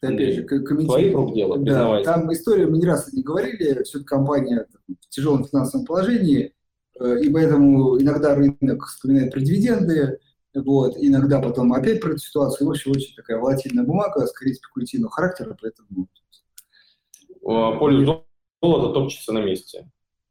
[0.01, 0.85] опять же, комментирую.
[0.87, 5.45] Твоих рук дело, да, Там история, мы не раз не говорили, все компания в тяжелом
[5.45, 6.53] финансовом положении,
[6.99, 10.19] э, и поэтому иногда рынок вспоминает про дивиденды,
[10.53, 12.67] вот, иногда потом опять про эту ситуацию.
[12.67, 16.07] В общем, очень такая волатильная бумага, скорее спекулятивного характера, поэтому...
[17.41, 18.05] Поле
[18.61, 19.89] золота топчется на месте.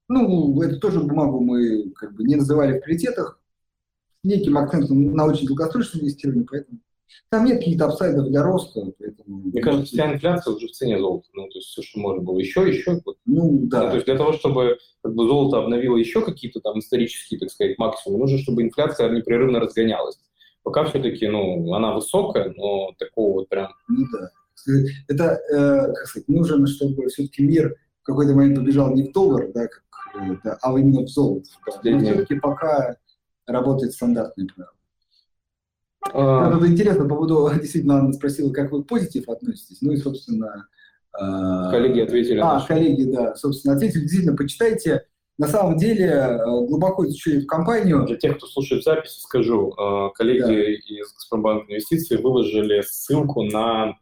[0.09, 3.41] Ну, эту тоже бумагу мы как бы не называли в приоритетах,
[4.25, 6.81] неким акцентом на очень долгосрочное инвестирование, поэтому
[7.31, 8.93] там нет каких-то апсайдов для роста.
[8.99, 9.39] Поэтому...
[9.39, 11.29] Мне кажется, вся инфляция уже в цене золота.
[11.35, 12.39] Ну, то есть все, что можно было.
[12.39, 13.01] Еще, еще.
[13.05, 13.17] Вот.
[13.27, 13.85] Ну, да.
[13.85, 17.51] Ну, то есть для того, чтобы как бы, золото обновило еще какие-то там исторические, так
[17.51, 20.19] сказать, максимумы, нужно, чтобы инфляция непрерывно разгонялась.
[20.63, 23.73] Пока все-таки, ну, она высокая, но такого вот прям...
[23.89, 24.31] Ну, да.
[25.07, 29.51] Это, э, как сказать, нужно, чтобы все-таки мир в какой-то момент побежал не в доллар,
[29.55, 29.83] да, как,
[30.45, 31.49] да, а именно в золото.
[31.83, 31.91] Да.
[31.91, 32.97] Но все-таки пока
[33.47, 34.73] работает стандартный правило.
[36.13, 36.57] А...
[36.57, 39.79] Это интересно по поводу, действительно, Анна спросила, как вы к позитив относитесь.
[39.81, 40.69] Ну и, собственно...
[41.19, 41.71] Э...
[41.71, 42.39] Коллеги ответили.
[42.39, 44.03] А, коллеги, да, собственно, ответили.
[44.03, 45.05] Действительно, почитайте.
[45.39, 48.05] На самом деле, э, глубоко изучили компанию.
[48.05, 49.73] Для тех, кто слушает запись, скажу.
[49.73, 50.63] Э, коллеги да.
[50.95, 53.95] из Газпромбанк Инвестиций выложили ссылку на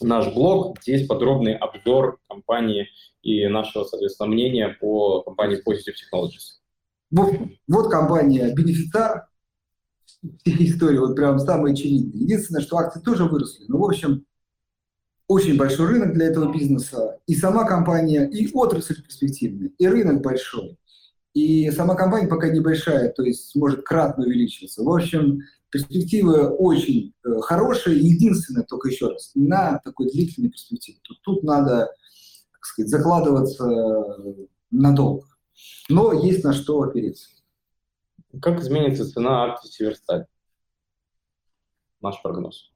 [0.00, 2.88] наш блог, где есть подробный обзор компании
[3.22, 6.60] и нашего, соответственно, мнения по компании Positive Technologies.
[7.10, 7.34] Вот,
[7.68, 9.26] вот компания бенефициар
[10.44, 12.20] истории, вот прям самая очевидная.
[12.20, 13.64] Единственное, что акции тоже выросли.
[13.68, 14.24] Ну, в общем,
[15.26, 17.18] очень большой рынок для этого бизнеса.
[17.26, 20.78] И сама компания, и отрасль перспективная, и рынок большой.
[21.34, 24.82] И сама компания пока небольшая, то есть может кратно увеличиваться.
[24.82, 25.40] В общем,
[25.70, 27.98] перспективы очень э, хорошие.
[27.98, 30.98] Единственное, только еще раз, на такой длительной перспективе.
[31.02, 31.90] Тут, тут надо,
[32.52, 33.68] так сказать, закладываться
[34.70, 35.26] надолго.
[35.88, 37.28] Но есть на что опереться.
[38.40, 40.26] Как изменится цена акций Северсталь?
[42.00, 42.70] Наш прогноз.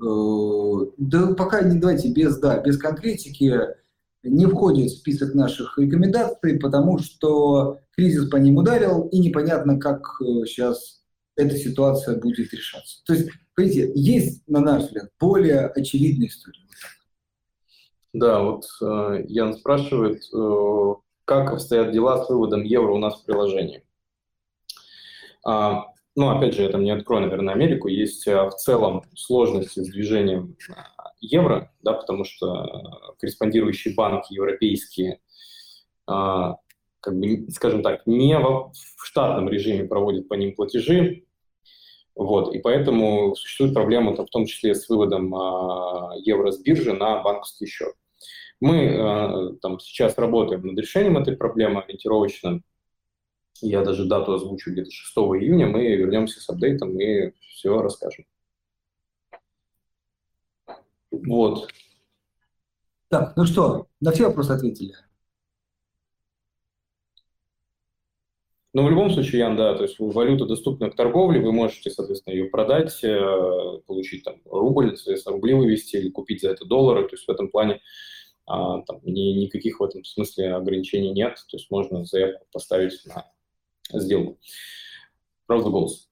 [0.00, 3.76] Э, да пока не давайте без, да, без конкретики
[4.22, 10.06] не входит в список наших рекомендаций, потому что кризис по ним ударил, и непонятно, как
[10.46, 11.02] сейчас
[11.36, 13.02] э, эта ситуация будет решаться.
[13.06, 16.60] То есть, видите, есть, на наш взгляд, более очевидная история.
[18.12, 23.24] Да, вот э, Ян спрашивает, э, как обстоят дела с выводом евро у нас в
[23.24, 23.84] приложении.
[25.44, 25.86] А,
[26.16, 29.88] ну, опять же, я там не открою, наверное, Америку, есть а, в целом сложности с
[29.88, 35.20] движением а, евро, да, потому что корреспондирующие банки европейские,
[36.06, 38.72] как бы, скажем так, не в
[39.04, 41.24] штатном режиме проводят по ним платежи,
[42.14, 45.32] вот, и поэтому существует проблема в том числе с выводом
[46.24, 47.94] евро с биржи на банковский счет.
[48.60, 52.62] Мы там сейчас работаем над решением этой проблемы ориентировочно
[53.60, 58.24] я даже дату озвучу где-то 6 июня, мы вернемся с апдейтом и все расскажем.
[61.10, 61.68] Вот.
[63.08, 64.94] Так, ну что, на все вопросы ответили?
[68.74, 72.34] Ну, в любом случае, Ян, да, то есть валюта доступна к торговле, вы можете, соответственно,
[72.34, 77.16] ее продать, э, получить там рубль, соответственно, рубли вывести или купить за это доллары, то
[77.16, 77.80] есть в этом плане
[78.46, 83.26] а, там, ни, никаких в этом смысле ограничений нет, то есть можно заявку поставить на
[83.92, 84.38] сделку.
[85.46, 86.08] Правда, голос.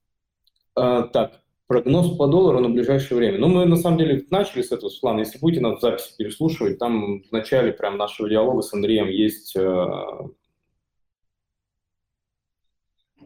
[0.75, 3.39] А, так, прогноз по доллару на ближайшее время.
[3.39, 5.21] Ну, мы на самом деле начали с этого, плана.
[5.21, 9.87] Если будете нас записи переслушивать, там в начале прям нашего диалога с Андреем есть э,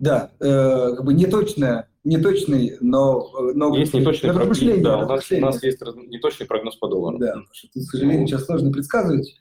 [0.01, 3.31] да, э, как бы неточное, неточный, но...
[3.55, 7.19] но есть неточный прогноз, да, у нас, у нас есть неточный прогноз по доллару.
[7.19, 9.37] Да, что, к сожалению, сейчас сложно предсказывать,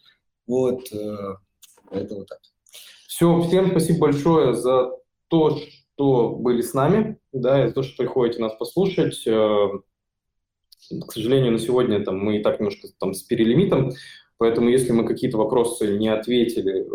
[0.46, 1.36] вот, э,
[1.90, 2.40] поэтому так.
[3.08, 4.92] Все, всем спасибо большое за
[5.30, 9.26] то, что были с нами, да, и за то, что приходите нас послушать.
[9.28, 9.70] Э,
[11.08, 13.92] к сожалению, на сегодня там, мы и так немножко там с перелимитом.
[14.38, 16.86] Поэтому, если мы какие-то вопросы не ответили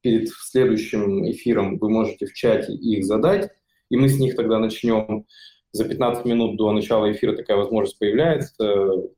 [0.00, 3.50] перед следующим эфиром, вы можете в чате их задать,
[3.90, 5.26] и мы с них тогда начнем.
[5.72, 9.08] За 15 минут до начала эфира такая возможность появляется.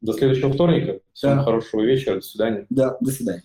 [0.00, 1.00] До следующего вторника.
[1.12, 1.42] Всем да.
[1.42, 2.16] хорошего вечера.
[2.16, 2.66] До свидания.
[2.70, 3.42] Да, до свидания.